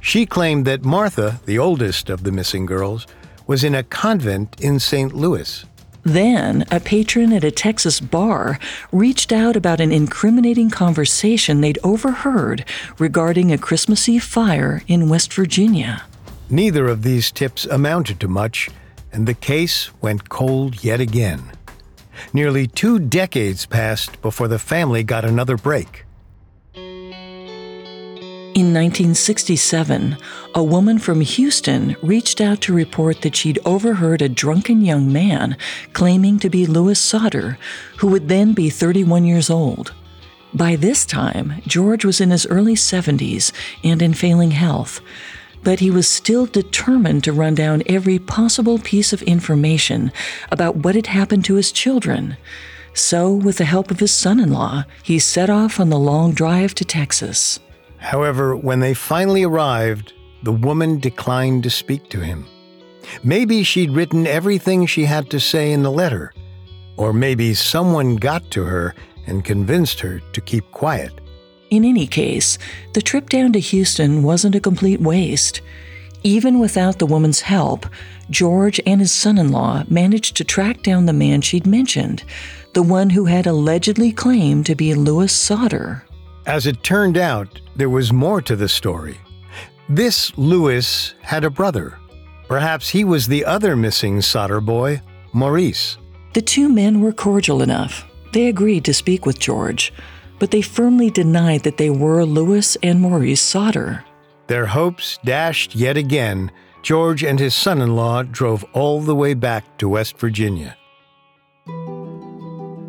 She 0.00 0.26
claimed 0.26 0.64
that 0.66 0.84
Martha, 0.84 1.40
the 1.46 1.58
oldest 1.58 2.10
of 2.10 2.24
the 2.24 2.32
missing 2.32 2.66
girls, 2.66 3.06
was 3.46 3.64
in 3.64 3.74
a 3.74 3.82
convent 3.82 4.60
in 4.60 4.78
St. 4.78 5.12
Louis. 5.12 5.64
Then, 6.04 6.64
a 6.70 6.80
patron 6.80 7.32
at 7.32 7.44
a 7.44 7.50
Texas 7.50 8.00
bar 8.00 8.58
reached 8.90 9.32
out 9.32 9.54
about 9.54 9.80
an 9.80 9.92
incriminating 9.92 10.68
conversation 10.68 11.60
they'd 11.60 11.78
overheard 11.84 12.64
regarding 12.98 13.52
a 13.52 13.58
Christmas 13.58 14.08
Eve 14.08 14.24
fire 14.24 14.82
in 14.88 15.08
West 15.08 15.32
Virginia. 15.32 16.02
Neither 16.50 16.88
of 16.88 17.02
these 17.02 17.30
tips 17.30 17.64
amounted 17.66 18.18
to 18.20 18.28
much, 18.28 18.68
and 19.12 19.28
the 19.28 19.34
case 19.34 19.90
went 20.00 20.28
cold 20.28 20.82
yet 20.82 21.00
again. 21.00 21.52
Nearly 22.32 22.66
two 22.66 22.98
decades 22.98 23.64
passed 23.64 24.20
before 24.22 24.48
the 24.48 24.58
family 24.58 25.04
got 25.04 25.24
another 25.24 25.56
break. 25.56 26.04
In 28.54 28.74
1967, 28.74 30.18
a 30.54 30.62
woman 30.62 30.98
from 30.98 31.22
Houston 31.22 31.96
reached 32.02 32.38
out 32.38 32.60
to 32.60 32.74
report 32.74 33.22
that 33.22 33.34
she'd 33.34 33.58
overheard 33.64 34.20
a 34.20 34.28
drunken 34.28 34.82
young 34.82 35.10
man 35.10 35.56
claiming 35.94 36.38
to 36.40 36.50
be 36.50 36.66
Louis 36.66 36.98
Sodder, 36.98 37.56
who 37.96 38.08
would 38.08 38.28
then 38.28 38.52
be 38.52 38.68
31 38.68 39.24
years 39.24 39.48
old. 39.48 39.94
By 40.52 40.76
this 40.76 41.06
time, 41.06 41.62
George 41.66 42.04
was 42.04 42.20
in 42.20 42.30
his 42.30 42.46
early 42.48 42.74
70s 42.74 43.52
and 43.82 44.02
in 44.02 44.12
failing 44.12 44.50
health, 44.50 45.00
but 45.62 45.80
he 45.80 45.90
was 45.90 46.06
still 46.06 46.44
determined 46.44 47.24
to 47.24 47.32
run 47.32 47.54
down 47.54 47.82
every 47.86 48.18
possible 48.18 48.78
piece 48.78 49.14
of 49.14 49.22
information 49.22 50.12
about 50.50 50.76
what 50.76 50.94
had 50.94 51.06
happened 51.06 51.46
to 51.46 51.54
his 51.54 51.72
children. 51.72 52.36
So, 52.92 53.32
with 53.32 53.56
the 53.56 53.64
help 53.64 53.90
of 53.90 54.00
his 54.00 54.12
son 54.12 54.38
in 54.38 54.52
law, 54.52 54.84
he 55.02 55.18
set 55.18 55.48
off 55.48 55.80
on 55.80 55.88
the 55.88 55.98
long 55.98 56.32
drive 56.32 56.74
to 56.74 56.84
Texas. 56.84 57.58
However, 58.02 58.56
when 58.56 58.80
they 58.80 58.94
finally 58.94 59.44
arrived, 59.44 60.12
the 60.42 60.52
woman 60.52 60.98
declined 60.98 61.62
to 61.62 61.70
speak 61.70 62.10
to 62.10 62.20
him. 62.20 62.46
Maybe 63.22 63.62
she'd 63.62 63.92
written 63.92 64.26
everything 64.26 64.86
she 64.86 65.04
had 65.04 65.30
to 65.30 65.38
say 65.38 65.72
in 65.72 65.84
the 65.84 65.90
letter, 65.90 66.32
or 66.96 67.12
maybe 67.12 67.54
someone 67.54 68.16
got 68.16 68.50
to 68.50 68.64
her 68.64 68.94
and 69.26 69.44
convinced 69.44 70.00
her 70.00 70.20
to 70.32 70.40
keep 70.40 70.68
quiet. 70.72 71.20
In 71.70 71.84
any 71.84 72.08
case, 72.08 72.58
the 72.92 73.02
trip 73.02 73.30
down 73.30 73.52
to 73.52 73.60
Houston 73.60 74.24
wasn't 74.24 74.56
a 74.56 74.60
complete 74.60 75.00
waste. 75.00 75.62
Even 76.24 76.58
without 76.58 76.98
the 76.98 77.06
woman's 77.06 77.40
help, 77.40 77.86
George 78.30 78.80
and 78.84 79.00
his 79.00 79.12
son 79.12 79.38
in 79.38 79.52
law 79.52 79.84
managed 79.88 80.36
to 80.36 80.44
track 80.44 80.82
down 80.82 81.06
the 81.06 81.12
man 81.12 81.40
she'd 81.40 81.66
mentioned, 81.66 82.24
the 82.74 82.82
one 82.82 83.10
who 83.10 83.26
had 83.26 83.46
allegedly 83.46 84.10
claimed 84.12 84.66
to 84.66 84.74
be 84.74 84.94
Louis 84.94 85.32
Sodder. 85.32 86.04
As 86.46 86.66
it 86.66 86.82
turned 86.82 87.16
out, 87.16 87.60
there 87.76 87.88
was 87.88 88.12
more 88.12 88.42
to 88.42 88.56
the 88.56 88.68
story. 88.68 89.18
This 89.88 90.36
Louis 90.36 91.14
had 91.22 91.44
a 91.44 91.50
brother. 91.50 91.98
Perhaps 92.48 92.88
he 92.88 93.04
was 93.04 93.26
the 93.26 93.44
other 93.44 93.76
missing 93.76 94.20
Sodder 94.20 94.60
boy, 94.60 95.00
Maurice. 95.32 95.98
The 96.34 96.42
two 96.42 96.68
men 96.68 97.00
were 97.00 97.12
cordial 97.12 97.62
enough. 97.62 98.04
They 98.32 98.48
agreed 98.48 98.84
to 98.86 98.94
speak 98.94 99.24
with 99.24 99.38
George, 99.38 99.92
but 100.38 100.50
they 100.50 100.62
firmly 100.62 101.10
denied 101.10 101.62
that 101.62 101.76
they 101.76 101.90
were 101.90 102.24
Louis 102.24 102.76
and 102.82 103.00
Maurice 103.00 103.40
Sodder. 103.40 104.04
Their 104.48 104.66
hopes 104.66 105.18
dashed 105.24 105.76
yet 105.76 105.96
again. 105.96 106.50
George 106.82 107.22
and 107.22 107.38
his 107.38 107.54
son 107.54 107.80
in 107.80 107.94
law 107.94 108.22
drove 108.24 108.64
all 108.72 109.00
the 109.00 109.14
way 109.14 109.34
back 109.34 109.78
to 109.78 109.88
West 109.88 110.18
Virginia. 110.18 110.76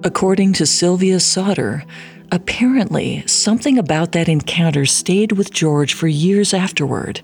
According 0.03 0.53
to 0.53 0.65
Sylvia 0.65 1.19
Sodder, 1.19 1.85
apparently 2.31 3.25
something 3.27 3.77
about 3.77 4.11
that 4.13 4.29
encounter 4.29 4.85
stayed 4.85 5.33
with 5.33 5.51
George 5.53 5.93
for 5.93 6.07
years 6.07 6.53
afterward. 6.53 7.21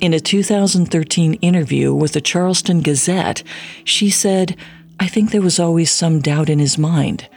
In 0.00 0.12
a 0.12 0.20
2013 0.20 1.34
interview 1.34 1.94
with 1.94 2.12
the 2.12 2.20
Charleston 2.20 2.80
Gazette, 2.80 3.42
she 3.84 4.10
said, 4.10 4.56
I 5.00 5.08
think 5.08 5.30
there 5.30 5.42
was 5.42 5.58
always 5.58 5.90
some 5.90 6.20
doubt 6.20 6.50
in 6.50 6.58
his 6.58 6.76
mind. 6.76 7.28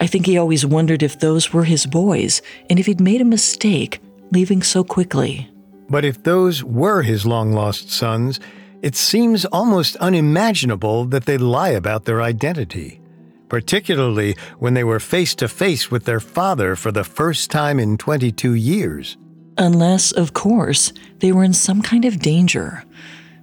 I 0.00 0.06
think 0.06 0.26
he 0.26 0.38
always 0.38 0.64
wondered 0.64 1.02
if 1.02 1.18
those 1.18 1.52
were 1.52 1.64
his 1.64 1.86
boys 1.86 2.42
and 2.68 2.78
if 2.78 2.86
he'd 2.86 3.00
made 3.00 3.20
a 3.20 3.24
mistake 3.24 4.00
leaving 4.30 4.62
so 4.62 4.84
quickly. 4.84 5.50
But 5.88 6.04
if 6.04 6.22
those 6.22 6.64
were 6.64 7.02
his 7.02 7.26
long 7.26 7.52
lost 7.52 7.90
sons, 7.90 8.40
it 8.82 8.94
seems 8.94 9.44
almost 9.46 9.96
unimaginable 9.96 11.06
that 11.06 11.24
they'd 11.24 11.38
lie 11.40 11.70
about 11.70 12.04
their 12.04 12.22
identity 12.22 13.00
particularly 13.48 14.36
when 14.58 14.74
they 14.74 14.84
were 14.84 15.00
face 15.00 15.34
to 15.36 15.48
face 15.48 15.90
with 15.90 16.04
their 16.04 16.20
father 16.20 16.76
for 16.76 16.92
the 16.92 17.04
first 17.04 17.50
time 17.50 17.78
in 17.78 17.96
22 17.96 18.54
years. 18.54 19.16
Unless, 19.58 20.12
of 20.12 20.32
course, 20.34 20.92
they 21.20 21.32
were 21.32 21.44
in 21.44 21.54
some 21.54 21.82
kind 21.82 22.04
of 22.04 22.18
danger. 22.18 22.84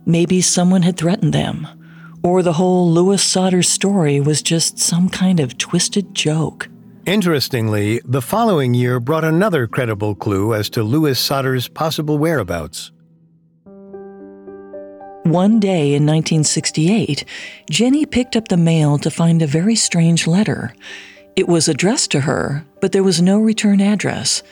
Maybe 0.05 0.41
someone 0.41 0.83
had 0.83 0.97
threatened 0.97 1.33
them. 1.33 1.67
Or 2.23 2.41
the 2.41 2.53
whole 2.53 2.89
Louis 2.89 3.21
Sodder 3.21 3.63
story 3.63 4.19
was 4.19 4.41
just 4.41 4.79
some 4.79 5.09
kind 5.09 5.39
of 5.39 5.57
twisted 5.57 6.13
joke. 6.13 6.69
Interestingly, 7.05 7.99
the 8.05 8.21
following 8.21 8.73
year 8.73 8.99
brought 8.99 9.25
another 9.25 9.67
credible 9.67 10.15
clue 10.15 10.53
as 10.53 10.69
to 10.69 10.83
Louis 10.83 11.19
Sodder's 11.19 11.67
possible 11.67 12.17
whereabouts. 12.17 12.91
One 15.23 15.61
day 15.61 15.93
in 15.93 16.05
1968, 16.05 17.23
Jenny 17.69 18.05
picked 18.05 18.35
up 18.35 18.49
the 18.49 18.57
mail 18.57 18.97
to 18.97 19.09
find 19.09 19.41
a 19.41 19.47
very 19.47 19.75
strange 19.75 20.27
letter. 20.27 20.75
It 21.37 21.47
was 21.47 21.69
addressed 21.69 22.11
to 22.11 22.21
her, 22.21 22.65
but 22.81 22.91
there 22.91 23.03
was 23.03 23.21
no 23.21 23.39
return 23.39 23.79
address. 23.79 24.43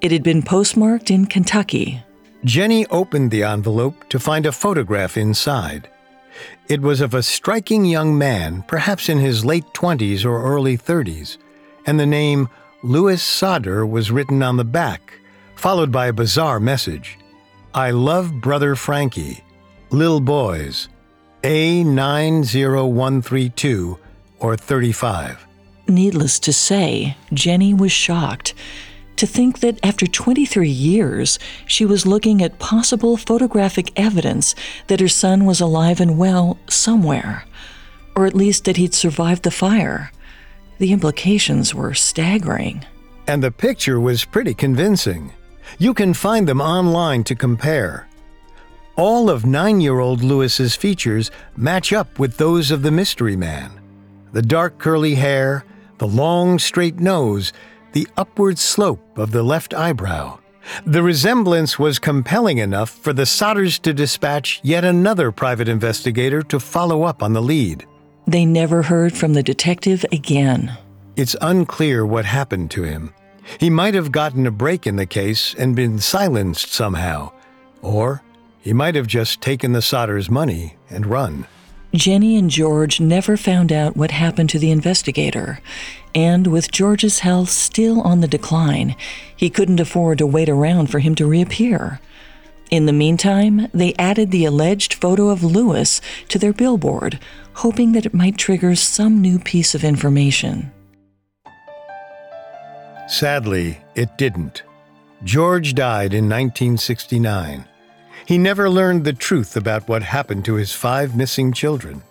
It 0.00 0.10
had 0.10 0.24
been 0.24 0.42
postmarked 0.42 1.12
in 1.12 1.26
Kentucky. 1.26 2.02
Jenny 2.44 2.86
opened 2.88 3.30
the 3.30 3.44
envelope 3.44 4.08
to 4.08 4.18
find 4.18 4.46
a 4.46 4.52
photograph 4.52 5.16
inside. 5.16 5.88
It 6.68 6.82
was 6.82 7.00
of 7.00 7.14
a 7.14 7.22
striking 7.22 7.84
young 7.84 8.18
man, 8.18 8.64
perhaps 8.66 9.08
in 9.08 9.18
his 9.18 9.44
late 9.44 9.72
20s 9.74 10.24
or 10.24 10.42
early 10.42 10.76
30s, 10.76 11.38
and 11.86 12.00
the 12.00 12.06
name 12.06 12.48
Louis 12.82 13.22
Sodder 13.22 13.86
was 13.86 14.10
written 14.10 14.42
on 14.42 14.56
the 14.56 14.64
back, 14.64 15.20
followed 15.54 15.92
by 15.92 16.08
a 16.08 16.12
bizarre 16.12 16.58
message 16.58 17.16
I 17.72 17.90
love 17.92 18.40
Brother 18.40 18.74
Frankie. 18.74 19.44
Lil 19.90 20.20
Boys, 20.20 20.88
A90132 21.42 23.98
or 24.40 24.56
35. 24.56 25.46
Needless 25.88 26.40
to 26.40 26.52
say, 26.52 27.16
Jenny 27.32 27.72
was 27.72 27.92
shocked 27.92 28.52
to 29.16 29.26
think 29.26 29.60
that 29.60 29.78
after 29.84 30.06
23 30.06 30.68
years, 30.68 31.38
she 31.66 31.86
was 31.86 32.04
looking 32.04 32.42
at 32.42 32.58
possible 32.58 33.16
photographic 33.16 33.98
evidence 33.98 34.54
that 34.88 35.00
her 35.00 35.08
son 35.08 35.44
was 35.44 35.60
alive 35.60 36.00
and 36.00 36.18
well 36.18 36.58
somewhere, 36.68 37.44
or 38.14 38.26
at 38.26 38.34
least 38.34 38.64
that 38.64 38.76
he'd 38.76 38.94
survived 38.94 39.42
the 39.42 39.50
fire. 39.50 40.12
The 40.78 40.92
implications 40.92 41.74
were 41.74 41.94
staggering. 41.94 42.84
And 43.26 43.42
the 43.42 43.50
picture 43.50 44.00
was 44.00 44.24
pretty 44.24 44.54
convincing. 44.54 45.32
You 45.78 45.94
can 45.94 46.12
find 46.12 46.46
them 46.46 46.60
online 46.60 47.24
to 47.24 47.34
compare. 47.34 48.06
All 48.96 49.28
of 49.28 49.44
nine 49.44 49.82
year 49.82 50.00
old 50.00 50.22
Louis's 50.22 50.74
features 50.74 51.30
match 51.54 51.92
up 51.92 52.18
with 52.18 52.38
those 52.38 52.70
of 52.70 52.80
the 52.82 52.90
mystery 52.90 53.36
man 53.36 53.70
the 54.32 54.42
dark 54.42 54.78
curly 54.78 55.14
hair, 55.14 55.64
the 55.98 56.06
long 56.06 56.58
straight 56.58 56.98
nose, 57.00 57.52
the 57.92 58.06
upward 58.16 58.58
slope 58.58 59.16
of 59.16 59.32
the 59.32 59.42
left 59.42 59.72
eyebrow. 59.72 60.38
The 60.84 61.02
resemblance 61.02 61.78
was 61.78 61.98
compelling 61.98 62.58
enough 62.58 62.90
for 62.90 63.12
the 63.14 63.22
Sodders 63.22 63.80
to 63.82 63.94
dispatch 63.94 64.60
yet 64.62 64.84
another 64.84 65.32
private 65.32 65.68
investigator 65.68 66.42
to 66.42 66.60
follow 66.60 67.04
up 67.04 67.22
on 67.22 67.32
the 67.32 67.40
lead. 67.40 67.86
They 68.26 68.44
never 68.44 68.82
heard 68.82 69.16
from 69.16 69.32
the 69.32 69.42
detective 69.42 70.04
again. 70.12 70.76
It's 71.16 71.36
unclear 71.40 72.04
what 72.04 72.26
happened 72.26 72.70
to 72.72 72.82
him. 72.82 73.14
He 73.58 73.70
might 73.70 73.94
have 73.94 74.12
gotten 74.12 74.46
a 74.46 74.50
break 74.50 74.86
in 74.86 74.96
the 74.96 75.06
case 75.06 75.54
and 75.54 75.76
been 75.76 75.98
silenced 75.98 76.72
somehow, 76.72 77.32
or 77.80 78.22
he 78.66 78.72
might 78.72 78.96
have 78.96 79.06
just 79.06 79.40
taken 79.40 79.70
the 79.70 79.78
Sodders' 79.78 80.28
money 80.28 80.74
and 80.90 81.06
run. 81.06 81.46
Jenny 81.94 82.36
and 82.36 82.50
George 82.50 82.98
never 82.98 83.36
found 83.36 83.70
out 83.70 83.96
what 83.96 84.10
happened 84.10 84.50
to 84.50 84.58
the 84.58 84.72
investigator, 84.72 85.60
and 86.16 86.48
with 86.48 86.72
George's 86.72 87.20
health 87.20 87.48
still 87.48 88.00
on 88.00 88.22
the 88.22 88.26
decline, 88.26 88.96
he 89.36 89.48
couldn't 89.48 89.78
afford 89.78 90.18
to 90.18 90.26
wait 90.26 90.48
around 90.48 90.90
for 90.90 90.98
him 90.98 91.14
to 91.14 91.28
reappear. 91.28 92.00
In 92.68 92.86
the 92.86 92.92
meantime, 92.92 93.68
they 93.72 93.94
added 94.00 94.32
the 94.32 94.44
alleged 94.44 94.94
photo 94.94 95.28
of 95.28 95.44
Louis 95.44 96.00
to 96.28 96.36
their 96.36 96.52
billboard, 96.52 97.20
hoping 97.52 97.92
that 97.92 98.04
it 98.04 98.14
might 98.14 98.36
trigger 98.36 98.74
some 98.74 99.20
new 99.20 99.38
piece 99.38 99.76
of 99.76 99.84
information. 99.84 100.72
Sadly, 103.06 103.78
it 103.94 104.18
didn't. 104.18 104.64
George 105.22 105.72
died 105.72 106.12
in 106.12 106.24
1969. 106.24 107.64
He 108.26 108.38
never 108.38 108.68
learned 108.68 109.04
the 109.04 109.12
truth 109.12 109.56
about 109.56 109.88
what 109.88 110.02
happened 110.02 110.44
to 110.46 110.54
his 110.54 110.72
five 110.72 111.14
missing 111.14 111.52
children. 111.52 112.02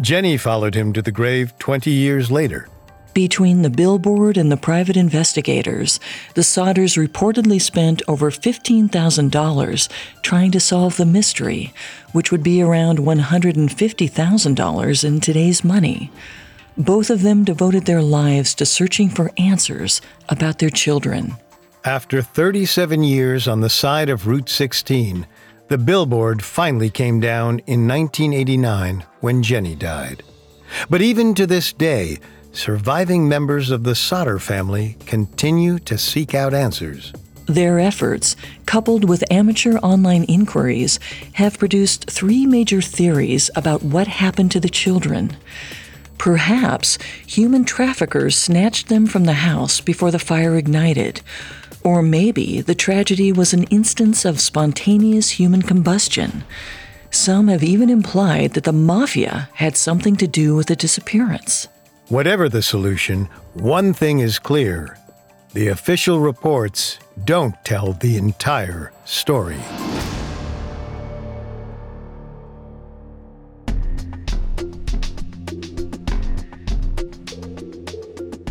Jenny 0.00 0.36
followed 0.36 0.74
him 0.74 0.92
to 0.92 1.00
the 1.00 1.12
grave 1.12 1.56
20 1.60 1.92
years 1.92 2.28
later. 2.28 2.68
Between 3.14 3.62
the 3.62 3.70
billboard 3.70 4.36
and 4.36 4.50
the 4.50 4.56
private 4.56 4.96
investigators, 4.96 6.00
the 6.34 6.42
Sodders 6.42 6.98
reportedly 6.98 7.62
spent 7.62 8.02
over 8.08 8.32
$15,000 8.32 9.88
trying 10.22 10.50
to 10.50 10.58
solve 10.58 10.96
the 10.96 11.06
mystery, 11.06 11.72
which 12.10 12.32
would 12.32 12.42
be 12.42 12.60
around 12.60 12.98
$150,000 12.98 15.04
in 15.04 15.20
today's 15.20 15.62
money. 15.62 16.10
Both 16.76 17.10
of 17.10 17.22
them 17.22 17.44
devoted 17.44 17.86
their 17.86 18.02
lives 18.02 18.56
to 18.56 18.66
searching 18.66 19.08
for 19.08 19.30
answers 19.38 20.00
about 20.28 20.58
their 20.58 20.70
children. 20.70 21.36
After 21.84 22.22
37 22.22 23.04
years 23.04 23.46
on 23.46 23.60
the 23.60 23.70
side 23.70 24.08
of 24.08 24.26
Route 24.26 24.48
16, 24.48 25.28
the 25.68 25.78
billboard 25.78 26.42
finally 26.42 26.90
came 26.90 27.20
down 27.20 27.60
in 27.66 27.88
1989 27.88 29.04
when 29.20 29.42
Jenny 29.42 29.74
died. 29.74 30.22
But 30.90 31.02
even 31.02 31.34
to 31.34 31.46
this 31.46 31.72
day, 31.72 32.18
surviving 32.52 33.28
members 33.28 33.70
of 33.70 33.84
the 33.84 33.94
Sodder 33.94 34.38
family 34.38 34.96
continue 35.06 35.78
to 35.80 35.96
seek 35.96 36.34
out 36.34 36.54
answers. 36.54 37.12
Their 37.46 37.78
efforts, 37.78 38.36
coupled 38.64 39.08
with 39.08 39.30
amateur 39.30 39.76
online 39.78 40.24
inquiries, 40.24 40.98
have 41.34 41.58
produced 41.58 42.10
three 42.10 42.46
major 42.46 42.80
theories 42.80 43.50
about 43.54 43.82
what 43.82 44.06
happened 44.06 44.50
to 44.52 44.60
the 44.60 44.70
children. 44.70 45.36
Perhaps 46.16 46.96
human 47.26 47.64
traffickers 47.64 48.36
snatched 48.38 48.88
them 48.88 49.06
from 49.06 49.24
the 49.24 49.34
house 49.34 49.80
before 49.80 50.10
the 50.10 50.18
fire 50.18 50.56
ignited. 50.56 51.20
Or 51.84 52.02
maybe 52.02 52.62
the 52.62 52.74
tragedy 52.74 53.30
was 53.30 53.52
an 53.52 53.64
instance 53.64 54.24
of 54.24 54.40
spontaneous 54.40 55.30
human 55.30 55.60
combustion. 55.60 56.44
Some 57.10 57.48
have 57.48 57.62
even 57.62 57.90
implied 57.90 58.54
that 58.54 58.64
the 58.64 58.72
mafia 58.72 59.50
had 59.52 59.76
something 59.76 60.16
to 60.16 60.26
do 60.26 60.56
with 60.56 60.68
the 60.68 60.76
disappearance. 60.76 61.68
Whatever 62.08 62.48
the 62.48 62.62
solution, 62.62 63.28
one 63.52 63.92
thing 63.92 64.18
is 64.20 64.38
clear 64.38 64.98
the 65.52 65.68
official 65.68 66.18
reports 66.18 66.98
don't 67.24 67.54
tell 67.64 67.92
the 67.92 68.16
entire 68.16 68.90
story. 69.04 69.60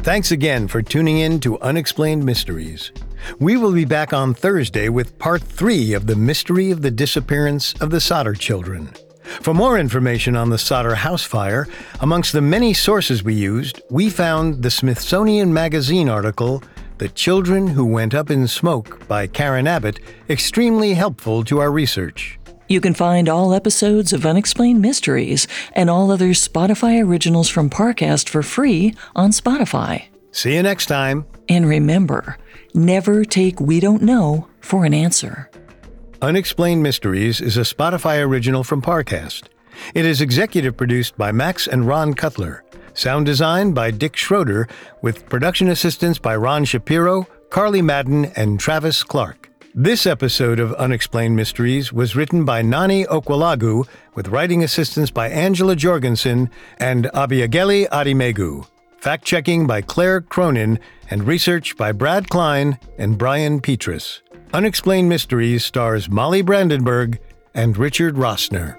Thanks 0.03 0.31
again 0.31 0.67
for 0.67 0.81
tuning 0.81 1.19
in 1.19 1.39
to 1.39 1.57
Unexplained 1.61 2.25
Mysteries. 2.25 2.91
We 3.39 3.55
will 3.55 3.71
be 3.71 3.85
back 3.85 4.11
on 4.11 4.33
Thursday 4.33 4.89
with 4.89 5.17
part 5.17 5.41
three 5.41 5.93
of 5.93 6.07
the 6.07 6.15
mystery 6.17 6.71
of 6.71 6.81
the 6.81 6.91
disappearance 6.91 7.73
of 7.79 7.89
the 7.89 8.01
Sodder 8.01 8.33
children. 8.33 8.89
For 9.23 9.53
more 9.53 9.79
information 9.79 10.35
on 10.35 10.49
the 10.49 10.57
Sodder 10.57 10.95
house 10.95 11.23
fire, 11.23 11.69
amongst 12.01 12.33
the 12.33 12.41
many 12.41 12.73
sources 12.73 13.23
we 13.23 13.33
used, 13.33 13.81
we 13.89 14.09
found 14.09 14.61
the 14.61 14.71
Smithsonian 14.71 15.53
Magazine 15.53 16.09
article, 16.09 16.61
The 16.97 17.07
Children 17.07 17.67
Who 17.67 17.85
Went 17.85 18.13
Up 18.13 18.29
in 18.29 18.45
Smoke 18.49 19.07
by 19.07 19.25
Karen 19.27 19.67
Abbott, 19.67 20.01
extremely 20.29 20.95
helpful 20.95 21.45
to 21.45 21.59
our 21.59 21.71
research. 21.71 22.37
You 22.73 22.81
can 22.81 22.95
find 22.95 23.29
all 23.29 23.53
episodes 23.53 24.13
of 24.13 24.25
Unexplained 24.25 24.81
Mysteries 24.81 25.47
and 25.73 25.91
all 25.91 26.09
other 26.09 26.29
Spotify 26.29 27.05
originals 27.05 27.47
from 27.47 27.69
Parcast 27.69 28.27
for 28.27 28.41
free 28.41 28.95
on 29.15 29.29
Spotify. 29.29 30.05
See 30.31 30.55
you 30.55 30.63
next 30.63 30.87
time. 30.87 31.27
And 31.47 31.67
remember, 31.67 32.35
never 32.73 33.25
take 33.25 33.59
We 33.59 33.79
Don't 33.79 34.01
Know 34.01 34.47
for 34.59 34.85
an 34.85 34.93
answer. 34.95 35.51
Unexplained 36.19 36.81
Mysteries 36.81 37.39
is 37.39 37.57
a 37.57 37.61
Spotify 37.61 38.25
original 38.25 38.63
from 38.63 38.81
Parcast. 38.81 39.43
It 39.93 40.03
is 40.03 40.19
executive 40.19 40.75
produced 40.75 41.15
by 41.15 41.31
Max 41.31 41.67
and 41.67 41.85
Ron 41.85 42.15
Cutler. 42.15 42.63
Sound 42.95 43.27
design 43.27 43.73
by 43.73 43.91
Dick 43.91 44.15
Schroeder, 44.15 44.67
with 45.03 45.29
production 45.29 45.67
assistance 45.67 46.17
by 46.17 46.35
Ron 46.35 46.65
Shapiro, 46.65 47.27
Carly 47.51 47.83
Madden, 47.83 48.31
and 48.35 48.59
Travis 48.59 49.03
Clark. 49.03 49.42
This 49.75 50.05
episode 50.05 50.59
of 50.59 50.71
Unexplained 50.75 51.35
Mysteries 51.35 51.91
was 51.91 52.15
written 52.15 52.45
by 52.45 52.61
Nani 52.61 53.05
Okwalagu, 53.05 53.87
with 54.13 54.27
writing 54.27 54.63
assistance 54.63 55.09
by 55.09 55.29
Angela 55.29 55.75
Jorgensen 55.75 56.51
and 56.77 57.05
Abiageli 57.05 57.89
Adimegu. 57.89 58.67
Fact 58.99 59.25
checking 59.25 59.65
by 59.65 59.81
Claire 59.81 60.21
Cronin, 60.21 60.77
and 61.09 61.23
research 61.23 61.75
by 61.75 61.91
Brad 61.91 62.29
Klein 62.29 62.77
and 62.99 63.17
Brian 63.17 63.59
Petrus. 63.59 64.21
Unexplained 64.53 65.09
Mysteries 65.09 65.65
stars 65.65 66.07
Molly 66.07 66.43
Brandenburg 66.43 67.19
and 67.55 67.75
Richard 67.75 68.13
Rossner. 68.13 68.77